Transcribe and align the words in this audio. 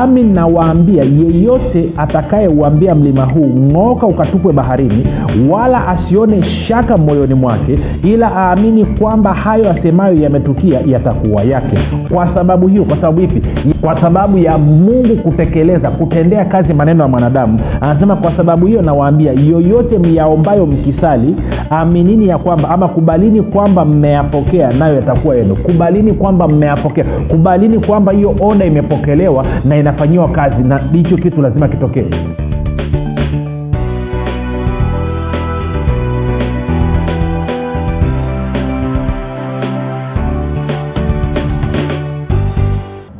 amin 0.00 0.32
nawaambia 0.34 1.02
yeyote 1.04 1.88
atakayeuambia 1.96 2.94
mlima 2.94 3.24
huu 3.24 3.46
ng'oka 3.46 4.06
ukatupwe 4.06 4.52
baharini 4.52 5.06
wala 5.50 5.88
asione 5.88 6.42
shaka 6.68 6.98
moyoni 6.98 7.34
mwake 7.34 7.78
ila 8.04 8.32
aamini 8.36 8.84
kwamba 8.84 9.34
hayo 9.34 9.70
asemayo 9.70 10.14
yametukia 10.22 10.80
yatakuwa 10.86 11.42
yake. 11.42 11.78
Kwa 12.12 12.34
sababu 12.34 12.68
hiyo 12.68 12.84
kwa 12.84 12.96
sababu 12.96 13.20
ipi? 13.20 13.42
Kwa 13.80 14.00
sababu 14.00 14.38
ya 14.38 14.58
mungu 14.58 15.16
kutekeleza 15.16 15.90
kutendea 15.90 16.44
kazi 16.44 16.74
maneno 16.74 17.02
ya 17.02 17.08
mwanadamu. 17.08 17.60
Anasema 17.80 18.16
kwa 18.16 18.36
sababu 18.36 18.66
hiyo 18.66 18.82
nawaambia 18.82 19.32
yoyote 19.32 19.98
myaombayo 19.98 20.66
mkisali 20.66 21.36
aminini 21.70 22.28
ya 22.28 22.38
kwamba 22.38 22.68
ama 22.70 22.88
kubalini 22.88 23.42
kwamba 23.42 23.84
mmeyapokea 23.84 24.72
nayo 24.72 24.94
yatakuwa 24.94 25.36
yenu. 25.36 25.56
Kubalini 25.56 26.12
kwamba 26.12 26.48
mmeyapokea. 26.48 27.04
Kubalini 27.28 27.78
kwamba 27.78 28.12
hiyo 28.12 28.34
oda 28.40 28.64
imepokelewa 28.64 29.44
na 29.64 29.76
inafanyiwa 29.82 30.28
kazi 30.28 30.62
na 30.62 30.78
hicho 30.78 31.16
kitu 31.16 31.42
lazima 31.42 31.68
kitokee. 31.68 32.10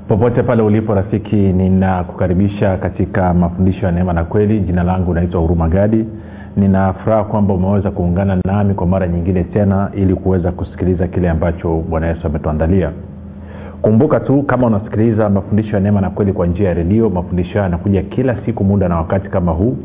Popote 0.08 0.42
pale 0.42 0.62
ulipo 0.62 0.94
rafiki 0.94 1.36
ninakukaribisha 1.36 2.76
katika 2.76 3.34
mafundisho 3.34 3.86
ya 3.86 3.92
neema 3.92 4.12
na 4.12 4.24
kweli. 4.24 4.60
Jina 4.60 4.82
langu 4.82 5.14
naitwa 5.14 5.40
huruma 5.40 5.68
gadi. 5.68 6.06
Ninafuraha 6.56 7.24
kwamba 7.24 7.54
umeweza 7.54 7.90
kuungana 7.90 8.38
nami 8.44 8.74
kwa 8.74 8.86
mara 8.86 9.08
nyingine 9.08 9.44
tena 9.44 9.90
ili 9.94 10.14
kuweza 10.14 10.52
kusikiliza 10.52 11.06
kile 11.08 11.30
ambacho 11.30 11.84
bwana 11.90 12.06
yesu 12.06 12.26
ametuandalia 12.26 12.90
kumbuka 13.82 14.20
tu 14.20 14.42
kama 14.42 14.66
unasikiliza 14.66 15.28
mafundisho 15.30 15.76
ya 15.76 15.80
neema 15.82 16.00
na 16.00 16.10
kweli 16.10 16.32
kwa 16.32 16.46
njia 16.46 16.68
ya 16.68 16.74
redio 16.74 17.10
mafundisho 17.10 17.52
hayo 17.52 17.62
yanakuja 17.64 18.02
kila 18.02 18.36
siku 18.46 18.64
muda 18.64 18.88
na 18.88 18.96
wakati 18.96 19.28
kama 19.28 19.52
huu 19.52 19.76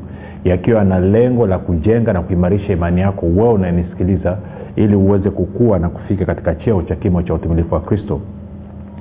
yakiwa 0.44 0.84
na 0.84 1.00
lengo 1.00 1.48
la 1.48 1.58
kujenga 1.60 2.14
na 2.14 2.22
kuimarisha 2.22 2.74
imani 2.74 3.02
yako 3.02 3.26
wewe 3.26 3.50
unayenisikiliza 3.54 4.38
ili 4.76 4.96
uweze 4.96 5.30
kukua 5.30 5.80
na 5.80 5.90
kufika 5.90 6.26
katika 6.26 6.56
cheo 6.56 6.82
cha 6.82 6.96
kimo 6.96 7.22
cha 7.24 7.34
utumilifu 7.34 7.74
wa 7.74 7.80
kristo. 7.82 8.20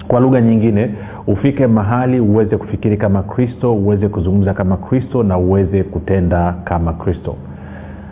Kwa 0.09 0.21
lugha 0.21 0.41
nyingine 0.41 0.91
ufike 1.27 1.67
mahali 1.67 2.21
uweze 2.21 2.57
kufikiri 2.57 2.97
kama 2.97 3.23
kristo 3.23 3.75
uweze 3.75 4.09
kuzungumza 4.09 4.55
kama 4.55 4.77
kristo 4.77 5.23
na 5.23 5.39
uweze 5.39 5.83
kutenda 5.83 6.55
kama 6.65 6.93
kristo 6.93 7.37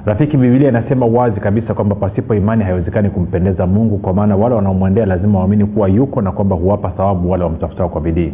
rafiki 0.06 0.36
bibilia 0.36 0.68
inasema 0.68 1.06
wazi 1.06 1.40
kabisa 1.40 1.74
kwamba 1.74 1.94
pasipo 1.94 2.34
imani 2.34 2.64
haiwezekani 2.64 3.10
kumpendeza 3.10 3.66
mungu 3.66 3.98
kwa 3.98 4.14
maana 4.14 4.36
wale 4.36 4.54
wanaomwendea 4.54 5.06
lazima 5.06 5.38
waamini 5.38 5.64
kuwa 5.66 5.88
yuko 5.88 6.22
na 6.22 6.32
kwamba 6.32 6.56
huwapa 6.56 6.90
thawabu 6.90 7.30
wale 7.30 7.44
wamtafutao 7.44 7.88
kwa 7.88 8.00
bidii. 8.00 8.32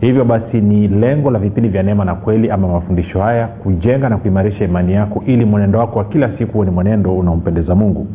Hivyo 0.00 0.24
basi 0.24 0.60
ni 0.60 0.88
lengo 0.88 1.30
la 1.30 1.38
vipindi 1.38 1.68
vya 1.68 1.82
neema 1.82 2.04
na 2.04 2.14
kweli 2.14 2.50
ama 2.50 2.68
mafundisho 2.68 3.20
haya 3.20 3.46
kujenga 3.46 4.08
na 4.08 4.16
kuimarisha 4.16 4.64
imani 4.64 4.92
yako 4.92 5.22
ili 5.26 5.44
mwenendo 5.44 5.78
wako 5.78 5.98
wa 5.98 6.04
kila 6.04 6.30
siku 6.38 6.64
ni 6.64 6.70
mwenendo 6.70 7.16
unaompendeza 7.16 7.74
mungu. 7.74 8.06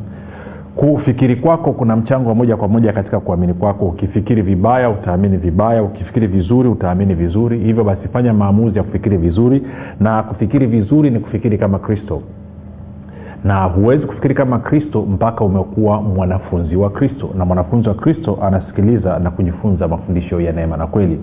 Kufikiri 0.75 1.35
kwako 1.35 1.73
kuna 1.73 1.95
mchango 1.95 2.29
wa 2.29 2.35
moja 2.35 2.57
kwa 2.57 2.67
moja 2.67 2.93
katika 2.93 3.19
kuamini 3.19 3.53
kwako. 3.53 3.85
Ukifikiri 3.85 4.41
vibaya 4.41 4.89
utaamini 4.89 5.37
vibaya. 5.37 5.83
Ukifikiri 5.83 6.27
vizuri 6.27 6.69
utaamini 6.69 7.13
vizuri. 7.15 7.59
Hivyo 7.59 7.83
basi 7.83 8.07
fanya 8.07 8.33
maamuzi 8.33 8.77
ya 8.77 8.83
kufikiri 8.83 9.17
vizuri 9.17 9.61
na 9.99 10.23
kufikiri 10.23 10.65
vizuri 10.65 11.09
ni 11.09 11.19
kufikiri 11.19 11.57
kama 11.57 11.79
kristo 11.79 12.21
na 13.43 13.63
huwezi 13.63 14.05
kufikiri 14.05 14.35
kama 14.35 14.59
kristo 14.59 15.01
mpaka 15.01 15.43
umekuwa 15.45 16.01
mwanafunzi 16.01 16.75
wa 16.75 16.89
kristo. 16.89 17.29
Na 17.37 17.45
mwanafunzi 17.45 17.89
wa 17.89 17.95
kristo 17.95 18.37
anasikiliza 18.41 19.19
na 19.19 19.31
kujifunza 19.31 19.87
mafundisho 19.87 20.41
ya 20.41 20.51
neema 20.51 20.77
na 20.77 20.87
kweli. 20.87 21.19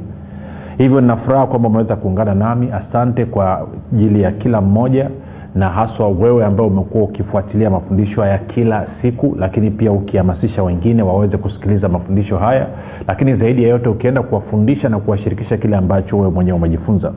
Hivyo 0.78 1.00
ninafuraha 1.00 1.46
kwamba 1.46 1.68
umeweza 1.68 1.96
kuungana 1.96 2.34
nami. 2.34 2.68
Asante 2.72 3.24
kwa 3.24 3.68
ajili 3.92 4.22
ya 4.22 4.32
kila 4.32 4.60
mmoja. 4.60 5.10
Na 5.54 5.68
haswa 5.68 6.08
wewe 6.08 6.44
ambao 6.44 6.66
umekuwa 6.66 7.04
ukifuatilia 7.04 7.70
mafundisho 7.70 8.22
haya 8.22 8.38
kila 8.38 8.86
siku 9.02 9.36
lakini 9.38 9.70
pia 9.70 9.92
ukihamasisha 9.92 10.62
wengine 10.62 11.02
waweze 11.02 11.36
kusikiliza 11.36 11.88
mafundisho 11.88 12.38
haya. 12.38 12.66
Lakini 13.08 13.34
zaidi 13.36 13.62
ya 13.62 13.68
yote 13.68 13.88
ukienda 13.88 14.22
kuwafundisha 14.22 14.88
na 14.88 14.98
kuwashirikisha 14.98 15.56
kile 15.56 15.76
ambacho 15.76 16.18
wewe 16.18 16.30
mwenyewe 16.30 16.56
umejifunza 16.58 17.12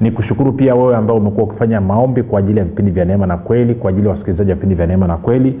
ni 0.00 0.10
kushukuru 0.10 0.52
pia 0.52 0.74
wewe 0.74 0.96
ambao 0.96 1.16
umekuwa 1.16 1.46
ukifanya 1.46 1.80
maombi 1.80 2.22
kwa 2.22 2.38
ajili 2.38 2.58
ya 2.58 2.64
vipindi 2.64 2.90
vya 2.90 3.04
neema 3.04 3.26
na 3.26 3.36
kweli 3.36 3.74
kwa 3.74 3.90
ajili 3.90 4.06
ya 4.06 4.12
wasikilizaji 4.12 4.50
wa 4.50 4.54
vipindi 4.54 4.74
vya 4.74 4.86
neema 4.86 5.06
na 5.06 5.16
kweli 5.16 5.60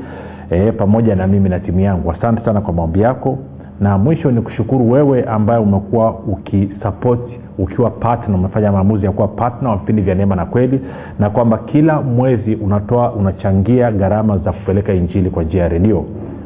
e, 0.50 0.72
pamoja 0.72 1.14
na 1.16 1.26
mimi 1.26 1.48
na 1.48 1.60
timu 1.60 1.80
yangu. 1.80 2.12
Asante 2.12 2.44
sana 2.44 2.60
kwa 2.60 2.72
maombi 2.74 3.00
yako. 3.00 3.38
Na 3.80 3.98
mwisho 3.98 4.30
ni 4.30 4.40
kushukuru 4.40 4.90
wewe 4.90 5.24
ambaye 5.24 5.60
umekuwa 5.60 6.14
ukisapoti 6.14 7.40
ukiwa 7.58 7.90
patna 7.90 8.34
umefanya 8.34 8.72
maamuzi 8.72 9.04
ya 9.06 9.12
kuwa 9.12 9.28
patna 9.28 9.70
wa 9.70 9.76
vipindi 9.76 10.02
vya 10.02 10.14
neema 10.14 10.36
na 10.36 10.46
kweli 10.46 10.80
na 11.18 11.30
kwamba 11.30 11.58
kila 11.58 12.00
mwezi 12.02 12.54
unatoa 12.54 13.12
unachangia 13.12 13.92
gharama 13.92 14.38
za 14.38 14.52
kupeleka 14.52 14.92
injili 14.94 15.30
kwa 15.30 15.42
njia 15.44 15.62
ya 15.62 15.68
redio. 15.68 16.04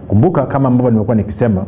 Kumbuka 0.08 0.46
kama 0.46 0.68
ambavyo 0.68 0.90
nimekuwa 0.90 1.16
nikisema 1.16 1.64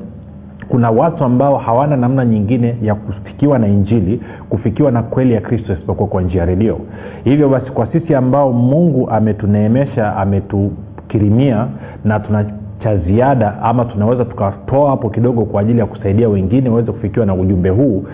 kuna 0.68 0.90
watu 0.90 1.24
ambao 1.24 1.56
hawana 1.56 1.96
namna 1.96 2.24
nyingine 2.24 2.76
ya 2.82 2.94
kufikiwa 2.94 3.58
na 3.58 3.66
injili 3.68 4.20
kufikiwa 4.50 4.90
na 4.90 5.02
kweli 5.02 5.34
ya 5.34 5.40
kristo 5.40 5.72
isipokuwa 5.72 6.08
kwa 6.08 6.22
njia 6.22 6.40
ya 6.40 6.46
redio. 6.46 6.78
Hivyo 7.24 7.48
basi 7.48 7.70
kwa 7.70 7.86
sisi 7.86 8.14
ambao 8.14 8.52
mungu 8.52 9.10
ametuneemesha 9.10 10.16
ametukirimia 10.16 11.66
na 12.04 12.20
tuna 12.20 12.44
cha 12.82 12.96
ziada 12.96 13.62
ama 13.62 13.84
tunaweza 13.84 14.24
tukatoa 14.24 14.90
hapo 14.90 15.10
kidogo 15.10 15.44
kwa 15.44 15.60
ajili 15.60 15.78
ya 15.78 15.86
kusaidia 15.86 16.28
wengine 16.28 16.68
waweze 16.68 16.92
kufikiwa 16.92 17.26
na 17.26 17.34
ujumbe 17.34 17.68
huu 17.68 18.04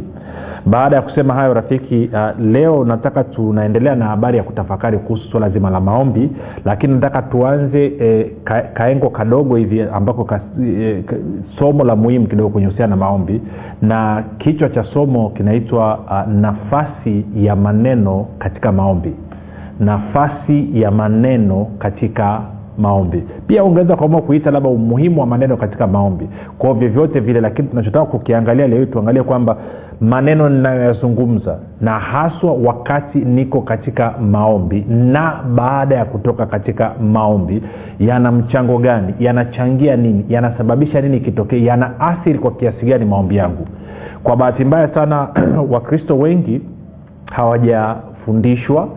baada 0.69 0.95
ya 0.95 1.01
kusema 1.01 1.33
hayo 1.33 1.54
rafiki 1.54 2.10
uh, 2.13 2.39
leo 2.45 2.86
nataka 2.86 3.24
tunaendelea 3.24 3.95
na 3.95 4.06
habari 4.06 4.38
ya 4.38 4.44
kutafakari 4.44 4.98
kuhusu 4.98 5.31
swala 5.31 5.50
zima 5.50 5.69
la 5.69 5.80
maombi 5.80 6.30
lakini 6.66 6.94
nataka 6.94 7.21
tuanze 7.21 7.86
eh, 8.00 8.31
ka, 8.44 8.62
kaengo 8.62 9.10
kadogo 9.10 9.56
hivi 9.56 9.81
ambako 9.81 10.24
ka, 10.25 10.39
eh, 10.63 11.04
ka, 11.04 11.16
somo 11.60 11.83
la 11.83 11.95
muhimu 11.95 12.27
kidogo 12.27 12.50
kwenye 12.50 12.68
husiana 12.68 12.89
na 12.89 12.95
maombi. 12.95 13.42
Na 13.81 14.24
kichwa 14.38 14.69
cha 14.69 14.83
somo 14.83 15.30
kinaitwa 15.30 15.98
uh, 16.00 16.33
nafasi 16.33 17.25
ya 17.36 17.56
maneno 17.56 18.25
katika 18.39 18.71
maombi. 18.71 19.13
Nafasi 19.80 20.81
ya 20.81 20.92
maneno 20.92 21.68
katika 21.80 22.42
maombi. 22.79 23.23
Pia 23.47 23.63
ungeweza 23.63 23.95
kuamua 23.95 24.21
kuita 24.21 24.51
labda 24.51 24.69
umuhimu 24.69 25.21
wa 25.21 25.27
maneno 25.27 25.57
katika 25.57 25.87
maombi. 25.87 26.29
Kwao 26.57 26.73
vyovyote 26.73 27.19
vile 27.19 27.41
lakini 27.41 27.67
tunachotaka 27.67 28.05
kukiangalia 28.05 28.67
leo 28.67 28.85
tuangalie 28.85 29.23
kwamba 29.23 29.57
maneno 30.01 30.49
ninayoyazungumza 30.49 31.59
na 31.81 31.99
haswa 31.99 32.53
wakati 32.53 33.17
niko 33.17 33.61
katika 33.61 34.11
maombi 34.31 34.85
na 34.89 35.39
baada 35.55 35.95
ya 35.95 36.05
kutoka 36.05 36.45
katika 36.45 36.93
maombi 37.01 37.63
yana 37.99 38.31
mchango 38.31 38.77
gani? 38.77 39.13
Yanachangia 39.19 39.95
nini? 39.95 40.25
Yanasababisha 40.29 41.01
nini 41.01 41.19
kitokee 41.19 41.63
yana 41.65 41.99
athiri 41.99 42.39
kwa 42.39 42.51
kiasi 42.51 42.85
gani 42.85 43.05
maombi 43.05 43.35
yangu? 43.35 43.67
Kwa 44.23 44.35
bahati 44.35 44.65
mbaya 44.65 44.87
sana 44.93 45.27
wakristo 45.71 46.17
wengi 46.17 46.61
hawajafundishwa 47.31 48.89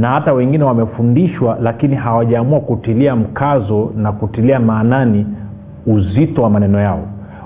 na 0.00 0.08
hata 0.10 0.32
wengine 0.32 0.64
wamefundishwa 0.64 1.58
lakini 1.62 1.96
hawajaamua 1.96 2.60
kutilia 2.60 3.16
mkazo 3.16 3.92
na 3.96 4.12
kutilia 4.12 4.60
maanani 4.60 5.26
uzito 5.86 6.42
wa 6.42 6.50
maneno 6.50 6.80
yao 6.80 7.00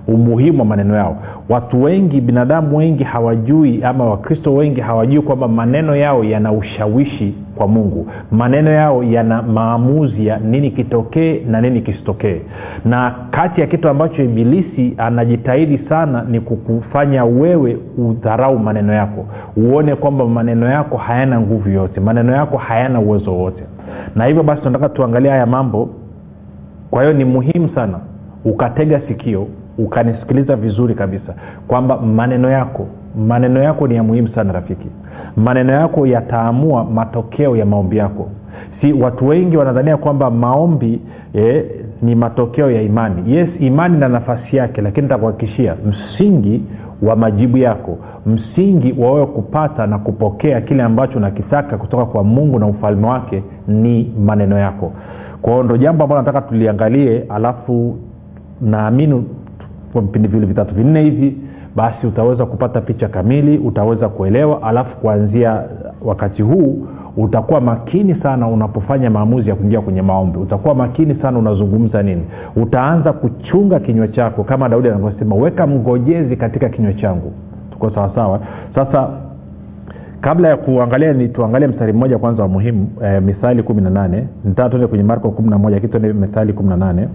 umuhimu 0.08 0.58
wa 0.58 0.64
maneno 0.64 0.96
yao. 0.96 1.16
Watu 1.48 1.82
wengi 1.82 2.20
binadamu 2.20 2.76
wengi 2.76 3.04
hawajui 3.04 3.84
ama 3.84 4.04
wakristo 4.04 4.54
wengi 4.54 4.80
hawajui 4.80 5.22
kwamba 5.22 5.48
maneno 5.48 5.96
yao 5.96 6.24
yana 6.24 6.52
ushawishi 6.52 7.34
kwa 7.56 7.68
mungu. 7.68 8.06
Maneno 8.30 8.70
yao 8.70 9.02
yana 9.04 9.42
maamuzi 9.42 10.26
ya 10.26 10.38
nini 10.38 10.70
kitokee 10.70 11.40
na 11.50 11.60
nini 11.60 11.80
kisitokee. 11.80 12.40
Na 12.84 13.14
kati 13.30 13.60
ya 13.60 13.66
kitu 13.66 13.88
ambacho 13.88 14.22
ibilisi 14.24 14.94
anajitahidi 14.98 15.78
sana 15.88 16.24
ni 16.28 16.40
kukufanya 16.40 17.24
wewe 17.24 17.78
udharau 17.98 18.58
maneno 18.58 18.92
yako. 18.92 19.26
Uone 19.56 19.94
kwamba 19.96 20.26
maneno 20.26 20.66
yako 20.70 20.96
hayana 20.96 21.40
nguvu 21.40 21.68
yote 21.68 22.00
maneno 22.00 22.32
yako 22.32 22.56
hayana 22.56 23.00
uwezo 23.00 23.34
wote 23.34 23.62
na 24.16 24.24
hivyo 24.24 24.42
basi 24.42 24.62
tunataka 24.62 24.88
tuangalia 24.88 25.32
haya 25.32 25.46
mambo. 25.46 25.88
Kwa 26.90 27.02
hiyo 27.02 27.14
ni 27.14 27.24
muhimu 27.24 27.68
sana 27.74 27.98
ukatega 28.44 29.00
sikio 29.08 29.46
ukanisikiliza 29.78 30.56
vizuri 30.56 30.94
kabisa 30.94 31.34
kwamba 31.68 32.00
maneno 32.00 32.50
yako 32.50 32.86
maneno 33.16 33.62
yako 33.62 33.88
ni 33.88 33.94
ya 33.94 34.02
muhimu 34.02 34.28
sana 34.28 34.52
rafiki. 34.52 34.86
Maneno 35.36 35.72
yako 35.72 36.06
yataamua 36.06 36.84
matokeo 36.84 37.56
ya 37.56 37.66
maombi 37.66 37.96
yako. 37.96 38.28
Si 38.80 38.92
watu 38.92 39.26
wengi 39.28 39.56
wanadhania 39.56 39.96
kwamba 39.96 40.30
maombi 40.30 41.00
eh, 41.34 41.64
ni 42.02 42.14
matokeo 42.14 42.70
ya 42.70 42.82
imani. 42.82 43.34
Yes 43.36 43.48
imani 43.60 43.98
na 43.98 44.08
nafasi 44.08 44.56
yake 44.56 44.80
lakini 44.80 45.08
takuhakikishia 45.08 45.76
msingi 45.86 46.62
wa 47.02 47.16
majibu 47.16 47.58
yako 47.58 47.98
msingi 48.26 48.94
wa 48.98 49.12
wewe 49.12 49.26
kupata 49.26 49.86
na 49.86 49.98
kupokea 49.98 50.60
kile 50.60 50.82
ambacho 50.82 51.18
unakitaka 51.18 51.78
kutoka 51.78 52.04
kwa 52.04 52.24
mungu 52.24 52.58
na 52.58 52.66
ufalme 52.66 53.06
wake 53.06 53.42
ni 53.68 54.12
maneno 54.24 54.58
yako. 54.58 54.92
Kwao 55.42 55.62
ndo 55.62 55.76
jambo 55.76 56.04
ambalo 56.04 56.22
nataka 56.22 56.40
tuliangalie 56.48 57.24
alafu 57.28 57.96
naamini 58.60 59.24
kwa 59.92 60.02
vipindi 60.02 60.28
vile 60.28 60.46
vitatu 60.46 60.74
vinne 60.74 61.02
hivi 61.02 61.36
basi 61.76 62.06
utaweza 62.06 62.46
kupata 62.46 62.80
picha 62.80 63.08
kamili 63.08 63.58
utaweza 63.58 64.08
kuelewa 64.08 64.62
alafu 64.62 64.96
kuanzia 64.96 65.62
wakati 66.04 66.42
huu 66.42 66.86
utakuwa 67.16 67.60
makini 67.60 68.14
sana 68.14 68.48
unapofanya 68.48 69.10
maamuzi 69.10 69.48
ya 69.48 69.54
kuingia 69.54 69.80
kwenye 69.80 70.02
maombi. 70.02 70.38
Utakuwa 70.38 70.74
makini 70.74 71.14
sana 71.14 71.38
unazungumza 71.38 72.02
nini. 72.02 72.22
Utaanza 72.56 73.12
kuchunga 73.12 73.80
kinywa 73.80 74.08
chako 74.08 74.44
kama 74.44 74.68
daudi 74.68 74.88
anavyosema 74.88 75.34
weka 75.34 75.66
mgojezi 75.66 76.36
katika 76.36 76.68
kinywa 76.68 76.92
changu. 76.92 77.32
Tuko 77.72 77.90
sawasawa 77.90 78.40
sasa 78.74 79.08
kabla 80.20 80.48
ya 80.48 80.56
kuangalia 80.56 81.12
ni 81.12 81.28
tuangalie 81.28 81.68
mstari 81.68 81.92
mmoja 81.92 82.18
kwanza 82.18 82.42
wa 82.42 82.48
muhimu 82.48 82.88
e, 83.04 83.20
mithali 83.20 83.62
kumi 83.62 83.82
na 83.82 83.90
nane. 83.90 84.28
Nitaa 84.44 84.68
tuende 84.68 84.86
kwenye 84.86 85.04
marko 85.04 85.30
kumi 85.30 85.50
na 85.50 85.58
moja 85.58 85.80
kitu 85.80 86.00
mithali 86.00 86.52
kumi 86.52 86.68
na 86.68 86.76
nane 86.76 87.08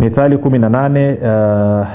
mithali 0.00 0.38
kumi 0.38 0.58
na 0.58 0.68
nane 0.68 1.12
uh, 1.12 1.86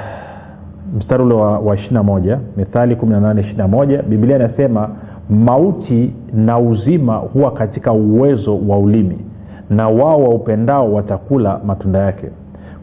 mstari 0.97 1.23
ule 1.23 1.33
wa, 1.33 1.59
wa 1.59 1.75
ishirina 1.75 2.03
moja. 2.03 2.39
Mithali 2.57 2.95
kumi 2.95 3.11
na 3.11 3.19
nane 3.19 3.41
ishirina 3.41 3.67
moja. 3.67 4.01
Biblia 4.01 4.35
inasema 4.35 4.89
mauti 5.29 6.13
na 6.33 6.59
uzima 6.59 7.15
huwa 7.15 7.51
katika 7.51 7.91
uwezo 7.93 8.59
wa 8.67 8.77
ulimi 8.79 9.17
na 9.69 9.89
wao 9.89 10.23
waupendao 10.23 10.93
watakula 10.93 11.59
matunda 11.65 11.99
yake. 11.99 12.27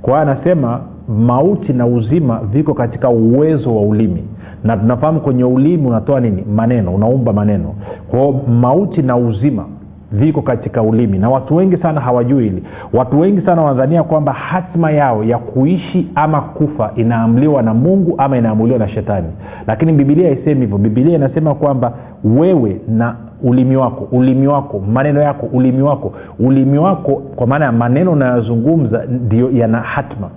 Kwa 0.03 0.13
hiyo 0.13 0.31
anasema 0.33 0.81
mauti 1.09 1.73
na 1.73 1.87
uzima 1.87 2.41
viko 2.53 2.75
katika 2.75 3.09
uwezo 3.11 3.77
wa 3.77 3.83
ulimi. 3.83 4.25
Na 4.65 4.77
tunafahamu 4.77 5.21
kwenye 5.21 5.45
ulimi 5.45 5.87
unatoa 5.89 6.21
nini? 6.21 6.45
Maneno 6.55 6.95
unaumba 6.95 7.33
maneno. 7.33 7.75
Kwao 8.11 8.33
mauti 8.33 9.03
na 9.03 9.17
uzima 9.17 9.65
viko 10.13 10.43
katika 10.43 10.83
ulimi. 10.83 11.19
Na 11.19 11.31
watu 11.31 11.57
wengi 11.57 11.77
sana 11.77 12.01
hawajui 12.01 12.45
hili. 12.45 12.63
Watu 12.93 13.21
wengi 13.21 13.41
sana 13.41 13.63
wanadhania 13.63 14.03
kwamba 14.03 14.33
hatima 14.33 14.91
yao 14.91 15.25
ya 15.25 15.39
kuishi 15.39 16.09
ama 16.15 16.41
kufa 16.41 16.91
inaamliwa 16.97 17.63
na 17.63 17.75
mungu 17.75 18.15
ama 18.19 18.39
inaamuliwa 18.39 18.79
na 18.79 18.89
shetani. 18.89 19.27
Lakini 19.67 19.93
bibilia 19.93 20.29
haisemi 20.29 20.61
hivyo. 20.61 20.79
Bibilia 20.79 21.15
inasema 21.15 21.55
kwamba 21.55 21.93
wewe 22.25 22.81
na 22.89 23.17
ulimi 23.43 23.77
wako 23.77 24.09
ulimi 24.13 24.47
wako 24.47 24.79
maneno 24.93 25.21
yako 25.21 25.47
ulimi 25.53 25.83
wako. 25.83 26.13
Ulimi 26.39 26.79
wako 26.79 27.13
kwa 27.37 27.47
maana 27.47 27.65
ya 27.65 27.73
maneno 27.73 28.13
unayozungumza 28.13 29.05
ndio 29.09 29.51
yana 29.51 29.81
hatma 29.81 30.29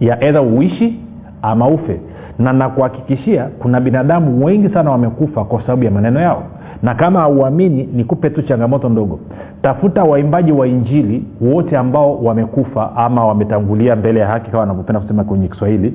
ya 0.00 0.24
edha 0.24 0.42
uishi 0.42 1.00
ama 1.42 1.68
ufe. 1.68 2.00
Na 2.38 2.52
nakuhakikishia 2.52 3.44
kuna 3.58 3.80
binadamu 3.80 4.44
wengi 4.44 4.68
sana 4.68 4.90
wamekufa 4.90 5.44
kwa 5.44 5.60
sababu 5.62 5.84
ya 5.84 5.90
maneno 5.90 6.20
yao 6.20 6.42
na 6.82 6.94
kama 6.94 7.20
hauamini 7.20 7.88
nikupe 7.92 8.30
tu 8.30 8.42
changamoto 8.42 8.88
ndogo. 8.88 9.20
Tafuta 9.62 10.04
waimbaji 10.04 10.52
wa 10.52 10.66
injili 10.66 11.24
wote 11.40 11.76
ambao 11.76 12.18
wamekufa 12.18 12.96
ama 12.96 13.26
wametangulia 13.26 13.96
mbele 13.96 14.20
ya 14.20 14.26
haki 14.26 14.50
kama 14.50 14.60
wanavyopenda 14.60 15.00
kusema 15.00 15.24
kwenye 15.24 15.48
kiswahili. 15.48 15.92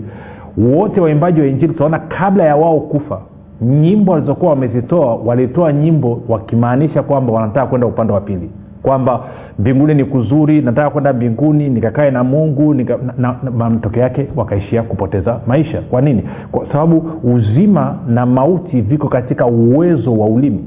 Wote 0.58 1.02
waimbaji 1.02 1.42
wa 1.42 1.48
injili 1.48 1.72
utaona 1.74 2.00
kabla 2.00 2.44
ya 2.44 2.56
wao 2.56 2.80
kufa 2.80 3.20
nyimbo 3.62 4.12
walizokuwa 4.12 4.50
wamezitoa 4.52 5.16
walitoa 5.16 5.74
nyimbo 5.74 6.22
wakimaanisha 6.30 7.04
kwamba 7.04 7.34
wanataka 7.34 7.66
kwenda 7.68 7.88
upande 7.88 8.14
wa 8.14 8.22
pili. 8.22 8.50
Kwamba 8.84 9.20
mbinguni 9.60 9.94
ni 9.94 10.06
kuzuri 10.06 10.62
nataka 10.62 10.90
kwenda 10.90 11.14
mbinguni 11.14 11.70
nikakae 11.70 12.12
na 12.12 12.24
mungu 12.24 12.74
nika, 12.74 12.98
na, 13.18 13.36
na, 13.44 13.52
matokeo 13.52 14.04
yake 14.04 14.28
wakaishia 14.36 14.84
kupoteza 14.84 15.40
maisha. 15.48 15.82
Kwa 15.82 16.02
nini? 16.02 16.24
Kwa 16.52 16.68
sababu 16.72 17.04
uzima 17.24 17.96
na 18.08 18.26
mauti 18.26 18.82
viko 18.82 19.08
katika 19.10 19.46
uwezo 19.46 20.14
wa 20.14 20.28
ulimi 20.28 20.64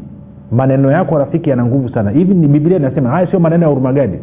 maneno 0.53 0.91
yako 0.91 1.19
rafiki 1.19 1.51
yana 1.51 1.65
nguvu 1.65 1.89
sana. 1.89 2.11
Hivi 2.11 2.35
ni 2.35 2.49
biblia 2.49 2.77
inasema 2.77 3.11
haya 3.11 3.27
sio 3.31 3.41
maneno 3.41 3.63
ya 3.65 3.71
urumagadi 3.71 4.19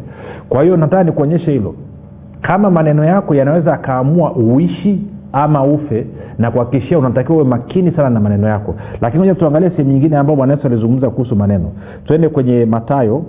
kwa 0.48 0.62
hiyo 0.62 0.76
nataka 0.76 1.04
nikuonyeshe 1.04 1.52
hilo. 1.52 1.74
Kama 2.42 2.70
maneno 2.70 3.04
yako 3.04 3.34
yanaweza 3.34 3.74
akaamua 3.74 4.32
uishi 4.32 5.00
ama 5.32 5.64
ufe 5.64 6.06
na 6.38 6.50
kuhakikishia 6.50 6.98
unatakiwa 6.98 7.36
uwe 7.36 7.44
makini 7.46 7.90
sana 7.92 8.10
na 8.10 8.20
maneno 8.20 8.48
yako. 8.48 8.74
Lakini 9.00 9.20
moja 9.20 9.34
tuangalie 9.34 9.70
sehemu 9.70 9.92
nyingine 9.92 10.16
ambayo 10.16 10.36
bwana 10.36 10.58
alizungumza 10.64 11.10
kuhusu 11.10 11.36
maneno. 11.36 11.70
Twende 12.04 12.28
kwenye 12.28 12.64
matayo 12.64 13.22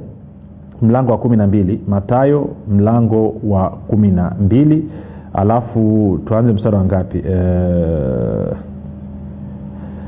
mlango 0.81 1.11
wa 1.11 1.17
kumi 1.17 1.37
na 1.37 1.47
mbili. 1.47 1.81
Matayo 1.87 2.49
mlango 2.71 3.35
wa 3.47 3.69
kumi 3.69 4.07
na 4.11 4.31
mbili. 4.41 4.89
Alafu 5.33 6.19
tuanze 6.25 6.53
mstari 6.53 6.75
wa 6.75 6.83
ngapi? 6.85 7.17
E... 7.17 7.35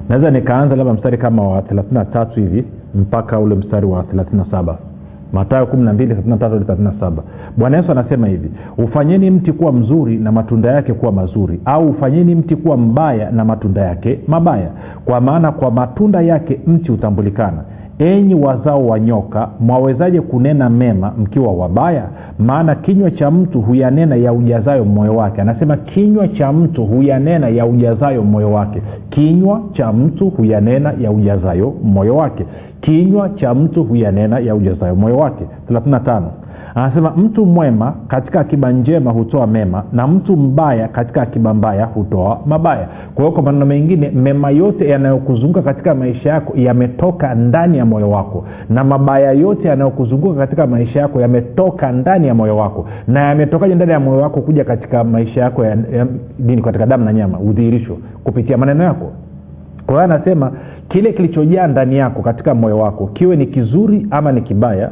naweza 0.10 0.32
nikaanza 0.32 0.76
labda 0.76 0.94
mstari 0.94 1.18
kama 1.18 1.48
wa 1.48 1.62
thelathina 1.62 2.06
tatu 2.06 2.40
hivi 2.40 2.66
mpaka 2.96 3.40
ule 3.40 3.56
mstari 3.56 3.86
wa 3.86 4.04
thelathina 4.04 4.46
saba. 4.52 4.78
Matayo 5.34 5.66
kumi 5.66 5.84
na 5.84 5.94
mbili 5.94 6.10
thelathina 6.10 6.38
tatu 6.38 6.54
hadi 6.54 6.66
thelathina 6.66 6.94
saba. 7.00 7.24
Bwana 7.58 7.78
yesu 7.78 7.92
anasema 7.92 8.28
hivi 8.28 8.52
ufanyeni 8.78 9.32
mti 9.32 9.52
kuwa 9.54 9.74
mzuri 9.74 10.18
na 10.18 10.32
matunda 10.32 10.72
yake 10.72 10.94
kuwa 10.94 11.12
mazuri 11.12 11.60
au 11.66 11.90
ufanyeni 11.90 12.36
mti 12.36 12.56
kuwa 12.56 12.78
mbaya 12.78 13.32
na 13.32 13.46
matunda 13.46 13.82
yake 13.82 14.20
mabaya. 14.28 14.70
Kwa 15.06 15.22
maana 15.22 15.52
kwa 15.52 15.72
matunda 15.72 16.22
yake 16.22 16.60
mti 16.68 16.92
hutambulikana 16.92 17.64
enyi 18.00 18.36
wazao 18.36 18.88
wa 18.88 19.00
nyoka 19.00 19.50
mwawezaje 19.60 20.22
kunena 20.22 20.70
mema 20.70 21.12
mkiwa 21.18 21.54
wabaya? 21.54 22.04
Maana 22.40 22.76
kinywa 22.76 23.12
cha 23.12 23.32
mtu 23.32 23.62
huyanena 23.62 24.16
ya 24.16 24.34
ujazayo 24.34 24.86
moyo 24.86 25.16
wake. 25.16 25.42
Anasema 25.42 25.78
kinywa 25.78 26.28
cha 26.28 26.54
mtu 26.54 26.86
huyanena 26.86 27.50
ya 27.50 27.66
ujazayo 27.66 28.24
moyo 28.24 28.52
wake. 28.52 28.82
Kinywa 29.10 29.62
cha 29.74 29.94
mtu 29.94 30.30
huyanena 30.30 30.94
ya 31.02 31.12
ujazayo 31.12 31.74
moyo 31.84 32.16
wake. 32.16 32.46
Kinywa 32.82 33.30
cha 33.30 33.54
mtu 33.54 33.84
huyanena 33.84 34.40
ya 34.40 34.56
ujazayo 34.56 34.96
moyo 34.96 35.18
wake. 35.18 35.46
35 35.72 36.22
anasema 36.76 37.12
mtu 37.12 37.46
mwema 37.46 37.94
katika 38.08 38.40
akiba 38.40 38.72
njema 38.72 39.12
hutoa 39.12 39.48
mema 39.48 39.84
na 39.94 40.08
mtu 40.08 40.38
mbaya 40.38 40.88
katika 40.88 41.22
akiba 41.22 41.54
mbaya 41.54 41.86
hutoa 41.86 42.40
mabaya. 42.46 42.88
Kwa 43.16 43.24
hiyo 43.26 43.32
kwa 43.32 43.44
maneno 43.44 43.66
mengine 43.66 44.10
mema 44.10 44.50
yote 44.50 44.90
yanayokuzunguka 44.90 45.62
katika 45.62 45.96
maisha 45.96 46.30
yako 46.30 46.54
yametoka 46.58 47.36
ndani 47.36 47.78
ya 47.78 47.86
moyo 47.86 48.10
wako 48.10 48.46
na 48.70 48.84
mabaya 48.84 49.32
yote 49.32 49.68
yanayokuzunguka 49.68 50.40
katika 50.40 50.68
maisha 50.68 51.00
yako 51.00 51.22
yametoka 51.22 51.92
ndani 51.92 52.28
ya 52.28 52.34
moyo 52.34 52.58
wako. 52.58 52.86
Na 53.08 53.20
yametokaje 53.30 53.76
ndani 53.76 53.92
ya 53.92 54.00
moyo 54.00 54.22
wako 54.22 54.42
kuja 54.42 54.64
katika 54.64 55.04
maisha 55.04 55.42
yako 55.42 55.66
ya, 55.66 55.70
ya, 55.70 56.08
nini 56.40 56.62
katika 56.62 56.86
damu 56.86 57.06
na 57.06 57.14
nyama? 57.14 57.40
Udhihirisho 57.40 57.98
kupitia 58.24 58.58
maneno 58.58 58.84
yako. 58.84 59.12
Kwa 59.86 59.96
hiyo 59.96 60.16
anasema 60.16 60.52
kile 60.90 61.14
kilichojaa 61.14 61.68
ndani 61.68 61.98
yako 61.98 62.22
katika 62.22 62.56
moyo 62.56 62.78
wako 62.80 63.08
kiwe 63.08 63.36
ni 63.36 63.46
kizuri 63.48 64.08
ama 64.12 64.32
ni 64.32 64.42
kibaya 64.42 64.90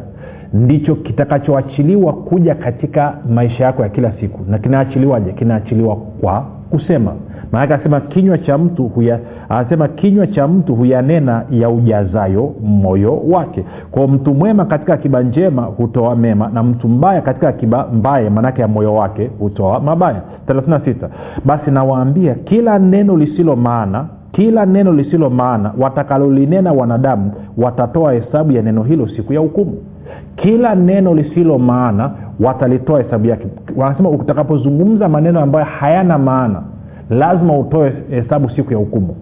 ndicho 0.55 0.95
kitakachoachiliwa 0.95 2.13
kuja 2.13 2.55
katika 2.55 3.17
maisha 3.29 3.63
yako 3.63 3.81
ya 3.83 3.89
kila 3.89 4.11
siku. 4.11 4.39
Na 4.51 4.57
kinaachiliwaje? 4.59 5.31
Kinaachiliwa 5.31 5.95
kwa 5.95 6.45
kusema. 6.69 7.11
Maanake 7.51 7.73
anasema 7.73 8.01
kinywa 8.01 8.37
cha 8.37 8.57
mtu 8.57 8.83
huya 8.87 9.19
anasema 9.49 9.87
kinywa 9.87 10.27
cha 10.27 10.47
mtu 10.47 10.75
huyanena 10.75 11.43
ya 11.51 11.69
ujazayo 11.69 12.53
moyo 12.63 13.17
wake. 13.17 13.65
Kwa 13.91 14.07
mtu 14.07 14.33
mwema 14.33 14.65
katika 14.65 14.93
akiba 14.93 15.23
njema 15.23 15.61
hutoa 15.61 16.15
mema 16.15 16.49
na 16.53 16.63
mtu 16.63 16.87
mbaya 16.89 17.21
katika 17.21 17.47
akiba 17.49 17.87
mbaya 17.93 18.29
maanake 18.31 18.61
ya 18.61 18.67
moyo 18.67 18.93
wake 18.95 19.29
hutoa 19.39 19.79
mabaya. 19.79 20.21
36 20.47 21.09
basi 21.45 21.71
nawaambia 21.71 22.35
kila 22.35 22.79
neno 22.79 23.17
lisilo 23.17 23.55
maana 23.55 24.05
kila 24.35 24.65
neno 24.65 24.93
lisilo 24.93 25.29
maana 25.29 25.71
watakalolinena 25.79 26.71
wanadamu 26.73 27.31
watatoa 27.57 28.13
hesabu 28.13 28.51
ya 28.51 28.61
neno 28.61 28.83
hilo 28.83 29.07
siku 29.07 29.33
ya 29.33 29.39
hukumu. 29.39 29.77
Kila 30.35 30.75
neno 30.75 31.13
lisilo 31.13 31.57
maana 31.57 32.11
watalitoa 32.39 33.01
hesabu 33.01 33.27
yake. 33.27 33.47
Wanasema 33.75 34.09
utakapozungumza 34.09 35.09
maneno 35.09 35.39
ambayo 35.41 35.65
hayana 35.65 36.17
maana 36.17 36.61
lazima 37.09 37.57
utoe 37.59 37.93
hesabu 38.09 38.49
siku 38.49 38.73
ya 38.73 38.79
hukumu. 38.79 39.15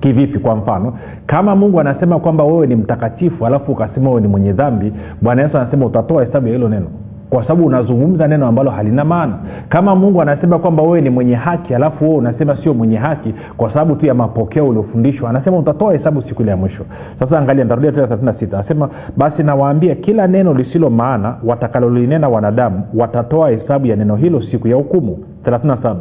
Kivipi? 0.00 0.38
Kwa 0.38 0.56
mfano 0.56 0.92
kama 1.26 1.56
mungu 1.56 1.80
anasema 1.80 2.18
kwamba 2.18 2.44
wewe 2.44 2.66
ni 2.66 2.76
mtakatifu 2.76 3.46
alafu 3.46 3.72
ukasema 3.72 4.08
wewe 4.10 4.20
ni 4.20 4.28
mwenye 4.28 4.52
dhambi 4.52 4.92
bwana 5.22 5.42
yesu 5.42 5.58
anasema 5.58 5.86
utatoa 5.86 6.24
hesabu 6.24 6.46
ya 6.46 6.52
hilo 6.52 6.68
neno 6.68 6.86
kwa 7.34 7.42
sababu 7.42 7.66
unazungumza 7.66 8.28
neno 8.28 8.46
ambalo 8.46 8.70
halina 8.70 9.04
maana. 9.04 9.38
Kama 9.68 9.94
mungu 9.96 10.22
anasema 10.22 10.58
kwamba 10.58 10.82
wewe 10.82 11.00
ni 11.00 11.10
mwenye 11.10 11.34
haki 11.34 11.74
alafu 11.74 12.04
wewe 12.04 12.16
unasema 12.16 12.56
sio 12.56 12.74
mwenye 12.74 12.96
haki 12.96 13.34
kwa 13.56 13.68
sababu 13.68 13.96
tu 13.96 14.06
ya 14.06 14.14
mapokeo 14.14 14.68
uliofundishwa 14.68 15.30
anasema 15.30 15.58
utatoa 15.58 15.92
hesabu 15.92 16.22
siku 16.22 16.42
ile 16.42 16.50
ya 16.50 16.56
mwisho. 16.56 16.84
Sasa 17.18 17.38
angalia 17.38 17.64
ntarudia 17.64 17.92
tena 17.92 18.06
36 18.06 18.54
anasema 18.54 18.88
basi 19.16 19.42
nawaambia 19.42 19.94
kila 19.94 20.26
neno 20.26 20.54
lisilo 20.54 20.90
maana 20.90 21.36
watakalolinena 21.44 22.28
wanadamu 22.28 22.82
watatoa 22.94 23.50
hesabu 23.50 23.86
ya 23.86 23.96
neno 23.96 24.16
hilo 24.16 24.42
siku 24.42 24.68
ya 24.68 24.76
hukumu. 24.76 25.18
37 25.44 25.96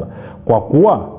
kwa 0.46 0.62
kuwa 0.62 1.10